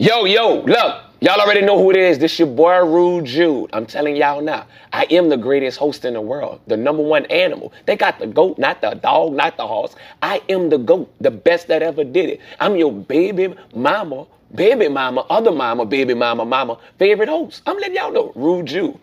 Yo, 0.00 0.24
yo, 0.24 0.62
look, 0.62 1.02
y'all 1.20 1.40
already 1.40 1.60
know 1.60 1.78
who 1.78 1.90
it 1.90 1.96
is. 1.96 2.18
This 2.18 2.38
your 2.38 2.48
boy 2.48 2.78
Rude 2.84 3.26
Jude. 3.26 3.68
I'm 3.72 3.84
telling 3.84 4.16
y'all 4.16 4.40
now, 4.40 4.66
I 4.92 5.04
am 5.10 5.28
the 5.28 5.36
greatest 5.36 5.78
host 5.78 6.04
in 6.04 6.14
the 6.14 6.20
world, 6.20 6.60
the 6.66 6.76
number 6.76 7.02
one 7.02 7.26
animal. 7.26 7.72
They 7.84 7.96
got 7.96 8.18
the 8.18 8.26
goat, 8.26 8.58
not 8.58 8.80
the 8.80 8.94
dog, 8.94 9.34
not 9.34 9.56
the 9.56 9.66
horse. 9.66 9.94
I 10.22 10.42
am 10.48 10.70
the 10.70 10.78
goat, 10.78 11.12
the 11.20 11.30
best 11.30 11.68
that 11.68 11.82
ever 11.82 12.04
did 12.04 12.30
it. 12.30 12.40
I'm 12.60 12.76
your 12.76 12.92
baby 12.92 13.54
mama, 13.74 14.26
baby 14.54 14.88
mama, 14.88 15.26
other 15.28 15.52
mama, 15.52 15.84
baby 15.84 16.14
mama, 16.14 16.44
mama, 16.44 16.78
favorite 16.98 17.28
host. 17.28 17.62
I'm 17.66 17.76
letting 17.76 17.96
y'all 17.96 18.12
know, 18.12 18.32
Rude 18.34 18.66
Jude. 18.66 18.98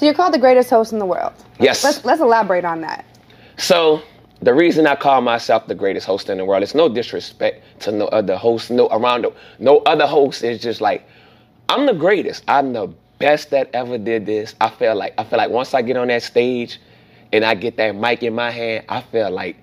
So 0.00 0.06
you're 0.06 0.14
called 0.14 0.32
the 0.32 0.38
greatest 0.38 0.70
host 0.70 0.94
in 0.94 0.98
the 0.98 1.04
world. 1.04 1.34
Yes. 1.58 1.84
Let's 1.84 2.02
let's 2.06 2.22
elaborate 2.22 2.64
on 2.64 2.80
that. 2.80 3.04
So 3.58 4.00
the 4.40 4.54
reason 4.54 4.86
I 4.86 4.94
call 4.94 5.20
myself 5.20 5.66
the 5.66 5.74
greatest 5.74 6.06
host 6.06 6.30
in 6.30 6.38
the 6.38 6.44
world, 6.46 6.62
it's 6.62 6.74
no 6.74 6.88
disrespect 6.88 7.62
to 7.80 7.92
no 7.92 8.06
other 8.06 8.34
host, 8.34 8.70
no 8.70 8.88
around 8.92 9.24
the, 9.24 9.34
no 9.58 9.80
other 9.80 10.06
host. 10.06 10.42
It's 10.42 10.62
just 10.62 10.80
like 10.80 11.06
I'm 11.68 11.84
the 11.84 11.92
greatest. 11.92 12.44
I'm 12.48 12.72
the 12.72 12.86
best 13.18 13.50
that 13.50 13.68
ever 13.74 13.98
did 13.98 14.24
this. 14.24 14.54
I 14.62 14.70
feel 14.70 14.94
like 14.94 15.12
I 15.18 15.24
feel 15.24 15.36
like 15.36 15.50
once 15.50 15.74
I 15.74 15.82
get 15.82 15.98
on 15.98 16.08
that 16.08 16.22
stage 16.22 16.80
and 17.30 17.44
I 17.44 17.54
get 17.54 17.76
that 17.76 17.94
mic 17.94 18.22
in 18.22 18.34
my 18.34 18.50
hand, 18.50 18.86
I 18.88 19.02
feel 19.02 19.30
like 19.30 19.58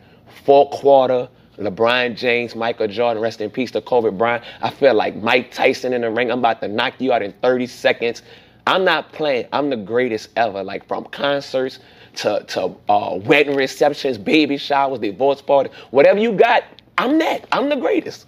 four 0.45 0.69
quarter 0.69 1.29
LeBron 1.57 2.15
James, 2.15 2.55
Michael 2.55 2.87
Jordan, 2.87 3.23
rest 3.23 3.41
in 3.41 3.49
peace 3.49 3.71
to 3.71 3.81
Kobe 3.81 4.11
Bryant. 4.11 4.43
I 4.61 4.69
feel 4.69 4.93
like 4.93 5.15
Mike 5.15 5.51
Tyson 5.51 5.93
in 5.93 6.01
the 6.01 6.11
ring. 6.11 6.29
I'm 6.29 6.37
about 6.37 6.61
to 6.61 6.67
knock 6.67 6.93
you 6.99 7.11
out 7.11 7.23
in 7.23 7.33
30 7.41 7.65
seconds. 7.65 8.21
I'm 8.67 8.83
not 8.83 9.13
playing. 9.13 9.47
I'm 9.53 9.69
the 9.69 9.77
greatest 9.77 10.29
ever. 10.35 10.61
Like 10.61 10.85
from 10.87 11.05
concerts 11.05 11.79
to 12.15 12.43
to 12.49 12.75
uh, 12.89 13.15
wedding 13.23 13.55
receptions, 13.55 14.17
baby 14.17 14.57
showers, 14.57 14.99
divorce 14.99 15.41
party, 15.41 15.69
whatever 15.91 16.19
you 16.19 16.33
got. 16.33 16.63
I'm 16.97 17.17
that. 17.19 17.47
I'm 17.51 17.69
the 17.69 17.77
greatest. 17.77 18.27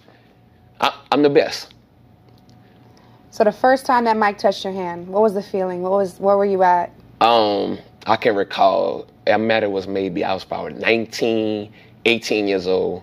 I, 0.80 0.98
I'm 1.12 1.22
the 1.22 1.30
best. 1.30 1.74
So 3.30 3.44
the 3.44 3.52
first 3.52 3.84
time 3.84 4.04
that 4.04 4.16
Mike 4.16 4.38
touched 4.38 4.64
your 4.64 4.72
hand, 4.72 5.06
what 5.08 5.22
was 5.22 5.34
the 5.34 5.42
feeling? 5.42 5.82
What 5.82 5.92
was 5.92 6.18
where 6.18 6.36
were 6.38 6.46
you 6.46 6.62
at? 6.62 6.90
Um, 7.20 7.78
I 8.06 8.16
can 8.16 8.34
recall. 8.34 9.06
I 9.26 9.36
met 9.36 9.62
it 9.62 9.70
was 9.70 9.86
maybe 9.86 10.24
I 10.24 10.32
was 10.32 10.44
probably 10.44 10.72
19, 10.72 11.70
18 12.06 12.48
years 12.48 12.66
old, 12.66 13.02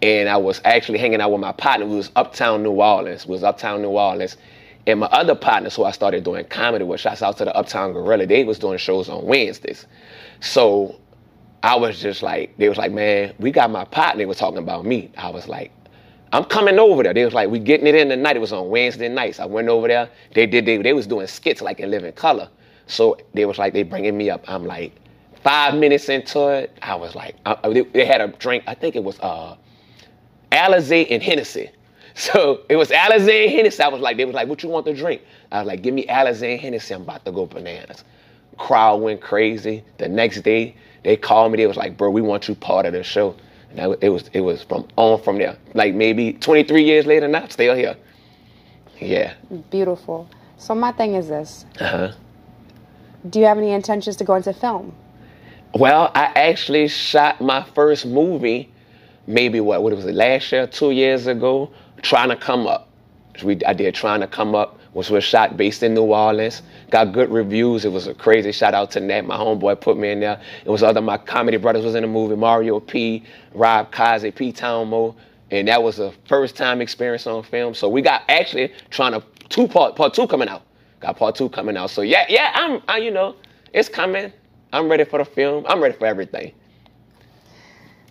and 0.00 0.28
I 0.28 0.38
was 0.38 0.62
actually 0.64 0.98
hanging 0.98 1.20
out 1.20 1.30
with 1.30 1.40
my 1.40 1.52
partner. 1.52 1.84
We 1.84 1.96
was 1.96 2.10
uptown 2.16 2.62
New 2.62 2.72
Orleans. 2.72 3.26
We 3.26 3.32
was 3.32 3.44
uptown 3.44 3.82
New 3.82 3.90
Orleans, 3.90 4.38
and 4.88 5.00
my 5.00 5.06
other 5.08 5.34
partners 5.34 5.76
who 5.76 5.84
I 5.84 5.90
started 5.90 6.24
doing 6.24 6.46
comedy 6.46 6.82
with, 6.82 7.00
shouts 7.00 7.22
out 7.22 7.36
to 7.38 7.44
the 7.44 7.54
Uptown 7.54 7.92
Gorilla, 7.92 8.26
they 8.26 8.42
was 8.44 8.58
doing 8.58 8.78
shows 8.78 9.10
on 9.10 9.26
Wednesdays. 9.26 9.86
So 10.40 10.98
I 11.62 11.76
was 11.76 12.00
just 12.00 12.22
like, 12.22 12.56
they 12.56 12.70
was 12.70 12.78
like, 12.78 12.90
man, 12.90 13.34
we 13.38 13.50
got 13.50 13.70
my 13.70 13.84
partner. 13.84 14.22
They 14.22 14.26
was 14.26 14.38
talking 14.38 14.56
about 14.56 14.86
me. 14.86 15.12
I 15.18 15.28
was 15.28 15.46
like, 15.46 15.72
I'm 16.32 16.44
coming 16.44 16.78
over 16.78 17.02
there. 17.02 17.12
They 17.12 17.26
was 17.26 17.34
like, 17.34 17.50
we 17.50 17.58
getting 17.58 17.86
it 17.86 17.94
in 17.94 18.08
tonight. 18.08 18.36
It 18.36 18.38
was 18.38 18.52
on 18.52 18.70
Wednesday 18.70 19.10
nights. 19.10 19.38
I 19.40 19.44
went 19.44 19.68
over 19.68 19.88
there. 19.88 20.08
They 20.34 20.46
did. 20.46 20.64
They, 20.64 20.78
they 20.78 20.94
was 20.94 21.06
doing 21.06 21.26
skits 21.26 21.60
like 21.60 21.80
in 21.80 21.90
Living 21.90 22.12
Color. 22.14 22.48
So 22.86 23.18
they 23.34 23.44
was 23.44 23.58
like, 23.58 23.74
they 23.74 23.82
bringing 23.82 24.16
me 24.16 24.30
up. 24.30 24.42
I'm 24.48 24.64
like, 24.64 24.94
five 25.44 25.74
minutes 25.74 26.08
into 26.08 26.48
it, 26.48 26.78
I 26.80 26.94
was 26.94 27.14
like, 27.14 27.36
I, 27.44 27.56
they, 27.68 27.82
they 27.82 28.06
had 28.06 28.22
a 28.22 28.28
drink. 28.28 28.64
I 28.66 28.72
think 28.72 28.96
it 28.96 29.04
was 29.04 29.20
uh, 29.20 29.54
Alizé 30.50 31.06
and 31.10 31.22
Hennessy. 31.22 31.70
So 32.18 32.62
it 32.68 32.74
was 32.74 32.88
Alizé 32.90 33.48
Hennessy. 33.48 33.80
I 33.80 33.86
was 33.86 34.00
like, 34.00 34.16
they 34.16 34.24
was 34.24 34.34
like, 34.34 34.48
what 34.48 34.60
you 34.64 34.68
want 34.68 34.84
to 34.86 34.94
drink? 34.94 35.22
I 35.52 35.60
was 35.60 35.68
like, 35.68 35.82
give 35.82 35.94
me 35.94 36.04
Alizé 36.06 36.58
Hennessy. 36.58 36.92
I'm 36.92 37.02
about 37.02 37.24
to 37.24 37.30
go 37.30 37.46
bananas. 37.46 38.02
Crowd 38.56 38.96
went 39.00 39.20
crazy. 39.20 39.84
The 39.98 40.08
next 40.08 40.40
day, 40.40 40.74
they 41.04 41.16
called 41.16 41.52
me. 41.52 41.58
They 41.58 41.68
was 41.68 41.76
like, 41.76 41.96
bro, 41.96 42.10
we 42.10 42.20
want 42.20 42.48
you 42.48 42.56
part 42.56 42.86
of 42.86 42.92
the 42.92 43.04
show. 43.04 43.36
And 43.70 43.80
I, 43.80 43.94
it 44.00 44.08
was 44.08 44.28
it 44.32 44.40
was 44.40 44.64
from 44.64 44.88
on 44.96 45.22
from 45.22 45.38
there. 45.38 45.56
Like 45.74 45.94
maybe 45.94 46.32
23 46.32 46.82
years 46.82 47.06
later, 47.06 47.28
now 47.28 47.46
still 47.46 47.76
here. 47.76 47.96
Yeah. 48.98 49.34
Beautiful. 49.70 50.28
So 50.56 50.74
my 50.74 50.90
thing 50.90 51.14
is 51.14 51.28
this: 51.28 51.66
Uh 51.78 51.86
huh. 51.86 52.12
Do 53.30 53.38
you 53.38 53.46
have 53.46 53.58
any 53.58 53.70
intentions 53.70 54.16
to 54.16 54.24
go 54.24 54.34
into 54.34 54.52
film? 54.52 54.92
Well, 55.74 56.10
I 56.16 56.32
actually 56.34 56.88
shot 56.88 57.40
my 57.40 57.62
first 57.62 58.06
movie, 58.06 58.72
maybe 59.28 59.60
what 59.60 59.84
what 59.84 59.94
was 59.94 60.04
it 60.06 60.16
last 60.16 60.50
year, 60.50 60.66
two 60.66 60.90
years 60.90 61.28
ago, 61.28 61.70
trying 62.02 62.28
to 62.28 62.36
come 62.36 62.66
up. 62.66 62.88
We 63.42 63.62
I 63.64 63.72
did 63.72 63.94
trying 63.94 64.20
to 64.20 64.26
come 64.26 64.54
up, 64.54 64.78
which 64.92 65.10
was 65.10 65.22
shot 65.22 65.56
based 65.56 65.82
in 65.82 65.94
New 65.94 66.02
Orleans. 66.02 66.62
Got 66.90 67.12
good 67.12 67.30
reviews. 67.30 67.84
It 67.84 67.92
was 67.92 68.06
a 68.06 68.14
crazy 68.14 68.50
shout 68.50 68.74
out 68.74 68.90
to 68.92 69.00
Nat, 69.00 69.22
my 69.22 69.36
homeboy, 69.36 69.80
put 69.80 69.96
me 69.96 70.10
in 70.10 70.20
there. 70.20 70.40
It 70.64 70.70
was 70.70 70.82
other 70.82 71.00
my 71.00 71.18
comedy 71.18 71.56
brothers 71.56 71.84
was 71.84 71.94
in 71.94 72.02
the 72.02 72.08
movie, 72.08 72.34
Mario 72.34 72.80
P, 72.80 73.22
Rob 73.54 73.92
Kazi, 73.92 74.30
P 74.32 74.52
Town 74.52 74.88
Mo, 74.88 75.14
and 75.50 75.68
that 75.68 75.82
was 75.82 75.98
a 76.00 76.12
first 76.26 76.56
time 76.56 76.80
experience 76.80 77.26
on 77.26 77.42
film. 77.44 77.74
So 77.74 77.88
we 77.88 78.02
got 78.02 78.22
actually 78.28 78.72
trying 78.90 79.12
to 79.12 79.22
two 79.48 79.68
part 79.68 79.94
part 79.94 80.14
two 80.14 80.26
coming 80.26 80.48
out. 80.48 80.62
Got 81.00 81.16
part 81.16 81.36
two 81.36 81.48
coming 81.48 81.76
out. 81.76 81.90
So 81.90 82.02
yeah, 82.02 82.24
yeah, 82.28 82.50
I'm 82.54 82.82
I, 82.88 82.98
you 82.98 83.12
know, 83.12 83.36
it's 83.72 83.88
coming. 83.88 84.32
I'm 84.72 84.88
ready 84.88 85.04
for 85.04 85.18
the 85.18 85.24
film. 85.24 85.64
I'm 85.68 85.80
ready 85.80 85.96
for 85.96 86.06
everything. 86.06 86.52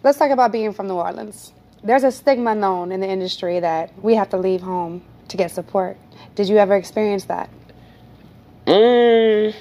Let's 0.03 0.17
talk 0.17 0.31
about 0.31 0.51
being 0.51 0.71
from 0.73 0.87
New 0.87 0.95
Orleans. 0.95 1.51
There's 1.83 2.03
a 2.03 2.11
stigma 2.11 2.55
known 2.55 2.91
in 2.91 2.99
the 2.99 3.07
industry 3.07 3.59
that 3.59 3.91
we 4.03 4.15
have 4.15 4.29
to 4.29 4.37
leave 4.37 4.61
home 4.61 5.03
to 5.27 5.37
get 5.37 5.51
support. 5.51 5.97
Did 6.35 6.49
you 6.49 6.57
ever 6.57 6.75
experience 6.75 7.25
that? 7.25 7.49
Mm, 8.65 9.53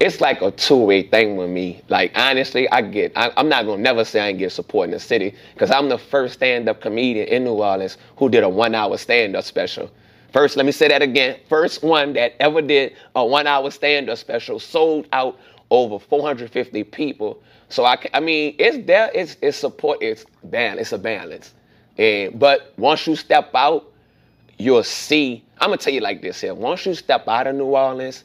it's 0.00 0.20
like 0.20 0.42
a 0.42 0.50
two-way 0.50 1.02
thing 1.04 1.36
with 1.36 1.50
me. 1.50 1.82
Like 1.88 2.12
honestly, 2.16 2.68
I 2.70 2.82
get. 2.82 3.12
I, 3.16 3.30
I'm 3.36 3.48
not 3.48 3.66
gonna 3.66 3.82
never 3.82 4.04
say 4.04 4.20
I 4.20 4.28
ain't 4.28 4.38
get 4.38 4.50
support 4.50 4.86
in 4.86 4.90
the 4.92 4.98
city 4.98 5.34
because 5.54 5.70
I'm 5.70 5.88
the 5.88 5.98
first 5.98 6.34
stand-up 6.34 6.80
comedian 6.80 7.28
in 7.28 7.44
New 7.44 7.54
Orleans 7.54 7.98
who 8.16 8.28
did 8.28 8.42
a 8.42 8.48
one-hour 8.48 8.96
stand-up 8.96 9.44
special. 9.44 9.90
First, 10.32 10.56
let 10.56 10.64
me 10.64 10.72
say 10.72 10.88
that 10.88 11.02
again. 11.02 11.38
First 11.48 11.82
one 11.82 12.14
that 12.14 12.34
ever 12.40 12.62
did 12.62 12.94
a 13.14 13.24
one-hour 13.24 13.70
stand-up 13.70 14.16
special 14.18 14.58
sold 14.58 15.06
out 15.12 15.38
over 15.70 15.98
450 15.98 16.84
people. 16.84 17.42
So 17.72 17.86
I, 17.86 17.96
I 18.12 18.20
mean, 18.20 18.54
it's 18.58 18.86
there. 18.86 19.10
It's 19.14 19.38
it's 19.40 19.56
support. 19.56 19.98
It's 20.02 20.26
balance. 20.44 20.80
It's 20.82 20.92
a 20.92 20.98
balance. 20.98 21.54
And 21.96 22.38
but 22.38 22.74
once 22.76 23.06
you 23.06 23.16
step 23.16 23.50
out, 23.54 23.90
you'll 24.58 24.84
see. 24.84 25.42
I'm 25.58 25.68
gonna 25.68 25.78
tell 25.78 25.94
you 25.94 26.00
like 26.00 26.20
this 26.20 26.42
here. 26.42 26.54
Once 26.54 26.84
you 26.84 26.94
step 26.94 27.26
out 27.26 27.46
of 27.46 27.54
New 27.54 27.64
Orleans, 27.64 28.24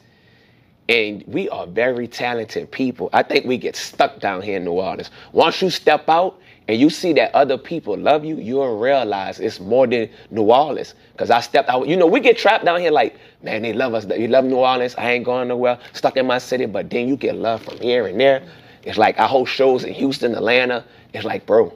and 0.90 1.24
we 1.26 1.48
are 1.48 1.66
very 1.66 2.06
talented 2.06 2.70
people. 2.70 3.08
I 3.14 3.22
think 3.22 3.46
we 3.46 3.56
get 3.56 3.74
stuck 3.74 4.20
down 4.20 4.42
here 4.42 4.58
in 4.58 4.64
New 4.64 4.72
Orleans. 4.72 5.10
Once 5.32 5.62
you 5.62 5.70
step 5.70 6.10
out 6.10 6.38
and 6.66 6.78
you 6.78 6.90
see 6.90 7.14
that 7.14 7.34
other 7.34 7.56
people 7.56 7.96
love 7.96 8.26
you, 8.26 8.36
you'll 8.36 8.78
realize 8.78 9.40
it's 9.40 9.60
more 9.60 9.86
than 9.86 10.10
New 10.30 10.50
Orleans. 10.50 10.94
Cause 11.16 11.30
I 11.30 11.40
stepped 11.40 11.70
out. 11.70 11.88
You 11.88 11.96
know, 11.96 12.06
we 12.06 12.20
get 12.20 12.36
trapped 12.36 12.66
down 12.66 12.80
here 12.80 12.90
like, 12.90 13.16
man, 13.42 13.62
they 13.62 13.72
love 13.72 13.94
us. 13.94 14.06
You 14.06 14.28
love 14.28 14.44
New 14.44 14.56
Orleans. 14.56 14.94
I 14.96 15.12
ain't 15.12 15.24
going 15.24 15.48
nowhere. 15.48 15.78
Stuck 15.94 16.18
in 16.18 16.26
my 16.26 16.38
city. 16.38 16.66
But 16.66 16.90
then 16.90 17.08
you 17.08 17.16
get 17.16 17.34
love 17.34 17.62
from 17.62 17.78
here 17.80 18.06
and 18.06 18.20
there. 18.20 18.42
It's 18.84 18.98
like 18.98 19.18
I 19.18 19.26
host 19.26 19.52
shows 19.52 19.84
in 19.84 19.92
Houston, 19.92 20.34
Atlanta. 20.34 20.84
It's 21.12 21.24
like, 21.24 21.46
bro, 21.46 21.72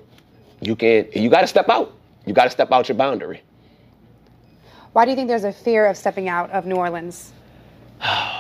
you 0.61 0.77
can. 0.77 1.09
You 1.15 1.29
got 1.31 1.43
to 1.43 1.47
step 1.47 1.69
out. 1.69 1.93
You 2.27 2.33
got 2.33 2.45
to 2.45 2.51
step 2.51 2.71
out 2.73 2.89
your 2.89 2.97
boundary. 2.97 3.43
Why 4.93 5.05
do 5.05 5.11
you 5.11 5.17
think 5.17 5.29
there's 5.29 5.45
a 5.45 5.53
fear 5.53 5.87
of 5.87 5.97
stepping 5.97 6.29
out 6.29 6.51
of 6.51 6.67
New 6.67 6.77
Orleans? 6.77 7.33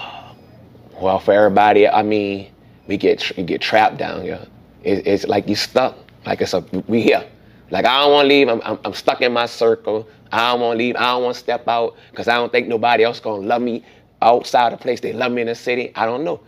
Well, 1.00 1.19
for 1.19 1.33
everybody, 1.34 1.89
I 1.89 2.03
mean, 2.03 2.53
we 2.87 2.97
get 2.97 3.33
we 3.37 3.43
get 3.43 3.61
trapped 3.61 3.97
down 3.97 4.23
here. 4.23 4.47
It, 4.84 5.05
it's 5.05 5.27
like 5.27 5.49
you 5.49 5.56
stuck. 5.56 5.97
Like 6.25 6.41
it's 6.41 6.55
a 6.55 6.61
we 6.87 7.03
here. 7.03 7.25
Like 7.71 7.87
I 7.87 7.99
don't 8.00 8.12
want 8.12 8.25
to 8.27 8.29
leave. 8.29 8.49
I'm, 8.49 8.61
I'm 8.65 8.79
I'm 8.84 8.94
stuck 8.94 9.21
in 9.21 9.33
my 9.33 9.47
circle. 9.47 10.06
I 10.31 10.53
don't 10.53 10.61
want 10.61 10.75
to 10.75 10.79
leave. 10.79 10.94
I 10.94 11.06
don't 11.06 11.25
want 11.25 11.34
to 11.34 11.41
step 11.41 11.67
out 11.67 11.97
because 12.11 12.29
I 12.29 12.34
don't 12.34 12.53
think 12.53 12.69
nobody 12.69 13.03
else 13.03 13.19
gonna 13.19 13.44
love 13.44 13.62
me 13.62 13.84
outside 14.21 14.73
the 14.73 14.77
place. 14.77 15.00
They 15.00 15.12
love 15.12 15.33
me 15.33 15.43
in 15.43 15.49
the 15.49 15.55
city. 15.56 15.91
I 15.97 16.06
don't 16.06 16.23
know. 16.23 16.41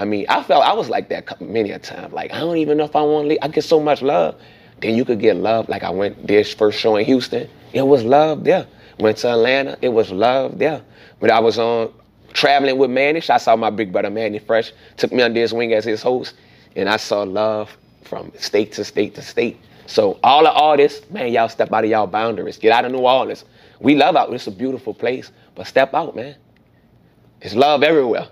I 0.00 0.06
mean, 0.06 0.24
I 0.30 0.42
felt 0.42 0.64
I 0.64 0.72
was 0.72 0.88
like 0.88 1.10
that 1.10 1.38
many 1.42 1.72
a 1.72 1.78
time. 1.78 2.10
Like 2.10 2.32
I 2.32 2.38
don't 2.38 2.56
even 2.56 2.78
know 2.78 2.84
if 2.84 2.96
I 2.96 3.02
want 3.02 3.24
to 3.24 3.28
leave. 3.28 3.38
I 3.42 3.48
get 3.48 3.64
so 3.64 3.78
much 3.78 4.00
love. 4.00 4.34
Then 4.80 4.94
you 4.94 5.04
could 5.04 5.20
get 5.20 5.36
love. 5.36 5.68
Like 5.68 5.82
I 5.82 5.90
went 5.90 6.26
this 6.26 6.54
first 6.54 6.80
show 6.80 6.96
in 6.96 7.04
Houston. 7.04 7.46
It 7.74 7.82
was 7.82 8.02
love 8.02 8.42
there. 8.44 8.66
Went 8.98 9.18
to 9.18 9.28
Atlanta. 9.32 9.76
It 9.82 9.90
was 9.90 10.10
love 10.10 10.58
there. 10.58 10.80
But 11.20 11.30
I 11.30 11.38
was 11.38 11.58
on 11.58 11.92
traveling 12.32 12.78
with 12.78 12.90
Mannie. 12.90 13.20
I 13.28 13.36
saw 13.36 13.56
my 13.56 13.68
big 13.68 13.92
brother 13.92 14.08
Mannie 14.08 14.38
Fresh. 14.38 14.72
Took 14.96 15.12
me 15.12 15.22
under 15.22 15.38
his 15.38 15.52
wing 15.52 15.74
as 15.74 15.84
his 15.84 16.00
host, 16.00 16.32
and 16.76 16.88
I 16.88 16.96
saw 16.96 17.22
love 17.22 17.76
from 18.02 18.32
state 18.38 18.72
to 18.72 18.84
state 18.86 19.14
to 19.16 19.22
state. 19.22 19.58
So 19.86 20.18
all 20.24 20.44
the 20.44 20.52
artists, 20.52 21.10
man, 21.10 21.30
y'all 21.30 21.50
step 21.50 21.70
out 21.74 21.84
of 21.84 21.90
y'all 21.90 22.06
boundaries. 22.06 22.56
Get 22.56 22.72
out 22.72 22.86
of 22.86 22.92
New 22.92 23.00
Orleans. 23.00 23.44
We 23.80 23.96
love 23.96 24.16
out. 24.16 24.32
It's 24.32 24.46
a 24.46 24.50
beautiful 24.50 24.94
place, 24.94 25.30
but 25.54 25.66
step 25.66 25.92
out, 25.92 26.16
man. 26.16 26.36
It's 27.42 27.54
love 27.54 27.82
everywhere. 27.82 28.28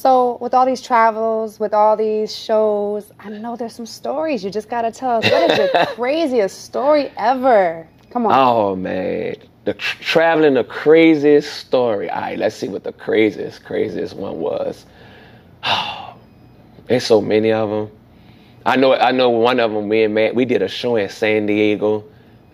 So, 0.00 0.38
with 0.40 0.54
all 0.54 0.64
these 0.64 0.80
travels, 0.80 1.60
with 1.60 1.74
all 1.74 1.94
these 1.94 2.34
shows, 2.34 3.12
I 3.20 3.28
know 3.28 3.54
there's 3.54 3.74
some 3.74 3.84
stories. 3.84 4.42
You 4.42 4.48
just 4.48 4.70
gotta 4.70 4.90
tell 4.90 5.18
us. 5.18 5.30
What 5.30 5.50
is 5.50 5.58
the 5.58 5.88
craziest 5.94 6.64
story 6.64 7.12
ever? 7.18 7.86
Come 8.08 8.24
on. 8.24 8.32
Oh 8.34 8.74
man, 8.76 9.36
the 9.66 9.74
tr- 9.74 10.02
traveling 10.02 10.54
the 10.54 10.64
craziest 10.64 11.52
story. 11.52 12.08
All 12.08 12.22
right, 12.22 12.38
let's 12.38 12.56
see 12.56 12.68
what 12.68 12.82
the 12.82 12.94
craziest, 12.94 13.62
craziest 13.66 14.16
one 14.16 14.38
was. 14.38 14.86
Oh, 15.64 16.14
There's 16.86 17.04
so 17.04 17.20
many 17.20 17.52
of 17.52 17.68
them. 17.68 17.90
I 18.64 18.76
know, 18.76 18.94
I 18.94 19.10
know 19.12 19.28
one 19.28 19.60
of 19.60 19.70
them. 19.70 19.86
Me 19.86 20.04
and 20.04 20.14
Matt, 20.14 20.34
we 20.34 20.46
did 20.46 20.62
a 20.62 20.68
show 20.68 20.96
in 20.96 21.10
San 21.10 21.44
Diego, 21.44 22.04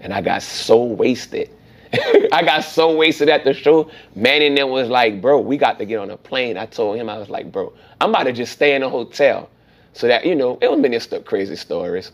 and 0.01 0.13
I 0.13 0.21
got 0.21 0.43
so 0.43 0.83
wasted. 0.83 1.51
I 2.33 2.43
got 2.45 2.61
so 2.65 2.95
wasted 2.95 3.29
at 3.29 3.45
the 3.45 3.53
show. 3.53 3.91
Mannie 4.15 4.47
and 4.47 4.59
them 4.59 4.71
was 4.71 4.89
like, 4.89 5.21
bro, 5.21 5.41
we 5.41 5.57
got 5.57 5.79
to 5.79 5.85
get 5.85 5.99
on 5.99 6.11
a 6.11 6.17
plane. 6.17 6.57
I 6.57 6.67
told 6.67 6.97
him, 6.97 7.09
I 7.09 7.19
was 7.19 7.29
like, 7.29 7.53
bro, 7.53 7.73
I'm 8.01 8.11
about 8.11 8.25
to 8.25 8.33
just 8.33 8.53
stay 8.53 8.75
in 8.75 8.83
a 8.83 8.89
hotel. 8.89 9.49
So 9.93 10.07
that, 10.09 10.27
you 10.27 10.35
know, 10.35 10.59
it 10.61 10.71
was 10.71 10.79
many 10.79 10.99
st- 10.99 11.25
crazy 11.25 11.57
stories. 11.57 12.13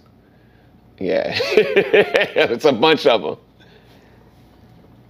Yeah. 0.98 1.32
it's 1.36 2.64
a 2.64 2.72
bunch 2.72 3.06
of 3.06 3.22
them. 3.22 3.36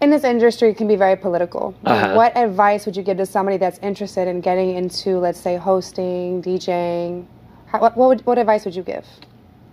In 0.01 0.11
this 0.11 0.25
industry, 0.25 0.71
it 0.71 0.77
can 0.77 0.89
be 0.89 0.97
very 0.97 1.17
political. 1.17 1.75
Uh-huh. 1.85 2.15
What 2.15 2.37
advice 2.37 2.87
would 2.87 2.97
you 2.97 3.03
give 3.03 3.19
to 3.19 3.27
somebody 3.27 3.57
that's 3.57 3.79
interested 3.81 4.27
in 4.27 4.41
getting 4.41 4.75
into, 4.75 5.19
let's 5.19 5.39
say, 5.39 5.57
hosting, 5.57 6.43
DJing? 6.43 7.27
How, 7.67 7.81
what, 7.81 7.97
what, 7.97 8.09
would, 8.09 8.27
what 8.27 8.39
advice 8.39 8.65
would 8.65 8.75
you 8.75 8.83
give? 8.83 9.07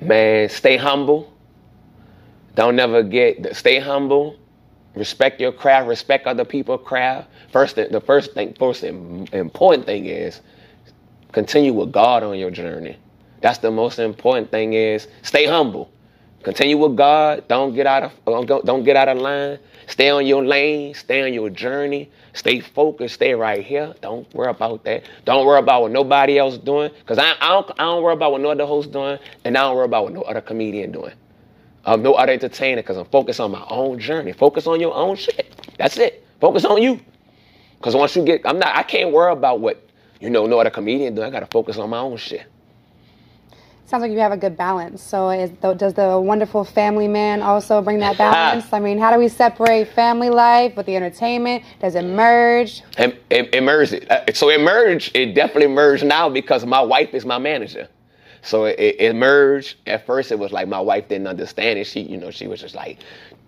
Man, 0.01 0.47
stay 0.49 0.77
humble. 0.77 1.33
Don't 2.55 2.75
never 2.75 3.01
get, 3.01 3.55
stay 3.55 3.79
humble. 3.79 4.35
Respect 4.95 5.39
your 5.39 5.51
craft, 5.51 5.87
respect 5.87 6.27
other 6.27 6.45
people's 6.45 6.81
craft. 6.85 7.29
First, 7.51 7.75
the 7.75 8.01
first 8.05 8.33
thing, 8.33 8.53
first 8.53 8.83
important 8.83 9.85
thing 9.85 10.05
is 10.05 10.41
continue 11.31 11.73
with 11.73 11.91
God 11.91 12.23
on 12.23 12.37
your 12.37 12.51
journey. 12.51 12.97
That's 13.41 13.59
the 13.59 13.71
most 13.71 13.99
important 13.99 14.51
thing 14.51 14.73
is 14.73 15.07
stay 15.21 15.45
humble. 15.45 15.91
Continue 16.43 16.77
with 16.77 16.95
God. 16.95 17.47
Don't 17.47 17.73
get 17.75 17.85
out 17.85 18.03
of 18.03 18.65
don't 18.65 18.83
get 18.83 18.95
out 18.95 19.09
of 19.09 19.17
line. 19.17 19.59
Stay 19.87 20.09
on 20.09 20.25
your 20.25 20.43
lane. 20.43 20.93
Stay 20.93 21.21
on 21.21 21.33
your 21.33 21.49
journey. 21.49 22.09
Stay 22.33 22.59
focused. 22.59 23.15
Stay 23.15 23.33
right 23.33 23.65
here. 23.65 23.93
Don't 24.01 24.31
worry 24.33 24.49
about 24.49 24.83
that. 24.85 25.03
Don't 25.25 25.45
worry 25.45 25.59
about 25.59 25.81
what 25.83 25.91
nobody 25.91 26.37
else 26.37 26.53
is 26.53 26.59
doing. 26.59 26.91
Cause 27.05 27.17
I, 27.17 27.35
I 27.41 27.49
don't 27.49 27.71
I 27.71 27.83
don't 27.83 28.03
worry 28.03 28.13
about 28.13 28.31
what 28.31 28.41
no 28.41 28.49
other 28.49 28.65
host 28.65 28.91
doing, 28.91 29.19
and 29.43 29.57
I 29.57 29.61
don't 29.61 29.75
worry 29.75 29.85
about 29.85 30.05
what 30.05 30.13
no 30.13 30.21
other 30.21 30.41
comedian 30.41 30.91
doing. 30.91 31.13
Um, 31.89 32.03
no 32.03 32.13
other 32.13 32.33
entertainer, 32.33 32.83
cause 32.83 32.97
I'm 32.97 33.05
focused 33.05 33.39
on 33.39 33.49
my 33.49 33.65
own 33.67 33.97
journey. 33.97 34.31
Focus 34.31 34.67
on 34.67 34.79
your 34.79 34.93
own 34.93 35.15
shit. 35.15 35.55
That's 35.79 35.97
it. 35.97 36.23
Focus 36.39 36.63
on 36.63 36.83
you. 36.83 36.99
Cause 37.81 37.95
once 37.95 38.15
you 38.15 38.23
get, 38.23 38.41
I'm 38.45 38.59
not. 38.59 38.75
I 38.75 38.83
can't 38.83 39.11
worry 39.11 39.33
about 39.33 39.59
what 39.59 39.89
you 40.19 40.29
know 40.29 40.45
no 40.45 40.59
other 40.59 40.69
comedian 40.69 41.15
do. 41.15 41.23
I 41.23 41.31
gotta 41.31 41.47
focus 41.47 41.77
on 41.77 41.89
my 41.89 41.97
own 41.97 42.17
shit. 42.17 42.45
Sounds 43.87 44.01
like 44.01 44.11
you 44.11 44.19
have 44.19 44.31
a 44.31 44.37
good 44.37 44.55
balance. 44.55 45.01
So, 45.01 45.31
is, 45.31 45.49
does 45.49 45.95
the 45.95 46.19
wonderful 46.19 46.63
family 46.63 47.07
man 47.07 47.41
also 47.41 47.81
bring 47.81 47.97
that 48.01 48.17
balance? 48.19 48.71
I 48.71 48.79
mean, 48.79 48.99
how 48.99 49.11
do 49.11 49.17
we 49.17 49.27
separate 49.27 49.87
family 49.87 50.29
life 50.29 50.75
with 50.77 50.85
the 50.85 50.95
entertainment? 50.95 51.63
Does 51.81 51.95
it 51.95 52.03
merge? 52.03 52.83
It, 52.99 53.23
it, 53.31 53.55
it 53.55 53.63
merged. 53.63 53.93
It. 53.93 54.37
So 54.37 54.51
it 54.51 54.61
merged. 54.61 55.15
It 55.15 55.33
definitely 55.33 55.73
merged 55.73 56.05
now 56.05 56.29
because 56.29 56.67
my 56.67 56.81
wife 56.81 57.15
is 57.15 57.25
my 57.25 57.39
manager. 57.39 57.87
So 58.41 58.65
it, 58.65 58.77
it 58.79 59.15
merged. 59.15 59.77
At 59.87 60.05
first, 60.05 60.31
it 60.31 60.39
was 60.39 60.51
like 60.51 60.67
my 60.67 60.79
wife 60.79 61.07
didn't 61.07 61.27
understand 61.27 61.79
it. 61.79 61.85
She, 61.85 62.01
you 62.01 62.17
know, 62.17 62.31
she 62.31 62.47
was 62.47 62.61
just 62.61 62.75
like, 62.75 62.99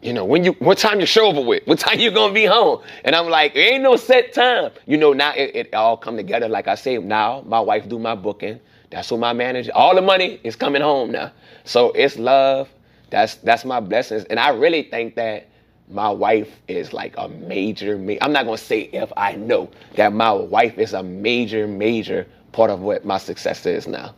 you 0.01 0.13
know, 0.13 0.25
when 0.25 0.43
you, 0.43 0.53
what 0.53 0.77
time 0.77 0.99
your 0.99 1.07
show 1.07 1.27
over 1.27 1.41
with? 1.41 1.65
What 1.67 1.79
time 1.79 1.99
you 1.99 2.11
gonna 2.11 2.33
be 2.33 2.45
home? 2.45 2.81
And 3.05 3.15
I'm 3.15 3.29
like, 3.29 3.55
it 3.55 3.59
ain't 3.59 3.83
no 3.83 3.95
set 3.95 4.33
time. 4.33 4.71
You 4.87 4.97
know, 4.97 5.13
now 5.13 5.33
it, 5.35 5.55
it 5.55 5.73
all 5.73 5.97
come 5.97 6.17
together. 6.17 6.47
Like 6.49 6.67
I 6.67 6.75
say, 6.75 6.97
now 6.97 7.43
my 7.45 7.59
wife 7.59 7.87
do 7.87 7.99
my 7.99 8.15
booking. 8.15 8.59
That's 8.89 9.09
who 9.09 9.17
my 9.17 9.33
manager. 9.33 9.71
All 9.73 9.95
the 9.95 10.01
money 10.01 10.39
is 10.43 10.55
coming 10.55 10.81
home 10.81 11.11
now. 11.11 11.31
So 11.63 11.91
it's 11.91 12.17
love. 12.17 12.69
That's 13.09 13.35
that's 13.35 13.65
my 13.65 13.79
blessings, 13.79 14.23
and 14.25 14.39
I 14.39 14.49
really 14.49 14.83
think 14.83 15.15
that 15.15 15.47
my 15.89 16.09
wife 16.09 16.59
is 16.69 16.93
like 16.93 17.13
a 17.17 17.27
major. 17.27 17.97
Ma- 17.97 18.15
I'm 18.21 18.31
not 18.31 18.45
gonna 18.45 18.57
say 18.57 18.81
if 18.93 19.11
I 19.17 19.33
know 19.33 19.69
that 19.95 20.13
my 20.13 20.31
wife 20.31 20.77
is 20.77 20.93
a 20.93 21.03
major, 21.03 21.67
major 21.67 22.25
part 22.53 22.71
of 22.71 22.79
what 22.81 23.05
my 23.05 23.17
success 23.17 23.65
is 23.65 23.87
now. 23.87 24.15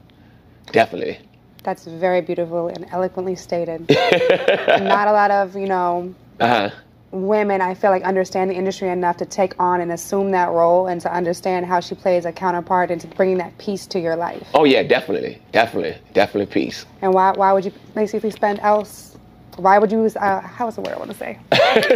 Definitely. 0.72 1.20
That's 1.64 1.86
very 1.86 2.22
beautiful 2.22 2.68
and 2.68 2.86
eloquently 2.92 3.36
stated. 3.36 3.88
not 3.90 5.08
a 5.08 5.12
lot 5.12 5.32
of 5.32 5.56
you 5.56 5.68
know. 5.68 6.14
Uh 6.40 6.48
huh 6.48 6.76
women 7.14 7.62
I 7.62 7.76
feel 7.76 7.92
like 7.92 8.04
understand 8.04 8.50
the 8.50 8.56
industry 8.56 8.90
enough 8.90 9.18
to 9.18 9.26
take 9.26 9.54
on 9.60 9.82
and 9.82 9.92
assume 9.92 10.32
that 10.32 10.50
role 10.50 10.88
and 10.88 11.00
to 11.02 11.14
understand 11.14 11.66
how 11.66 11.80
she 11.80 11.94
plays 11.96 12.26
a 12.26 12.32
counterpart 12.32 12.90
and 12.90 13.00
to 13.02 13.08
bring 13.08 13.38
that 13.38 13.56
peace 13.60 13.86
to 13.88 14.00
your 14.00 14.16
life. 14.16 14.48
Oh 14.54 14.64
yeah, 14.64 14.84
definitely, 14.84 15.40
definitely, 15.52 15.96
definitely 16.14 16.52
peace. 16.52 16.86
And 17.02 17.14
why 17.14 17.32
why 17.32 17.54
would 17.54 17.66
you 17.66 17.72
basically 17.94 18.32
spend 18.32 18.60
else? 18.60 19.16
Why 19.58 19.78
would 19.78 19.92
you? 19.92 20.06
Uh, 20.06 20.42
how 20.42 20.68
is 20.68 20.76
the 20.76 20.82
word 20.82 20.94
I 20.94 20.98
want 20.98 21.12
to 21.12 21.18
say? 21.18 21.40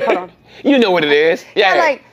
Hold 0.06 0.18
on. 0.18 0.32
You 0.64 0.80
know 0.80 0.90
what 0.90 1.04
it 1.04 1.12
is. 1.12 1.46
Yeah. 1.56 1.76
yeah. 1.76 1.82
Like 1.82 2.04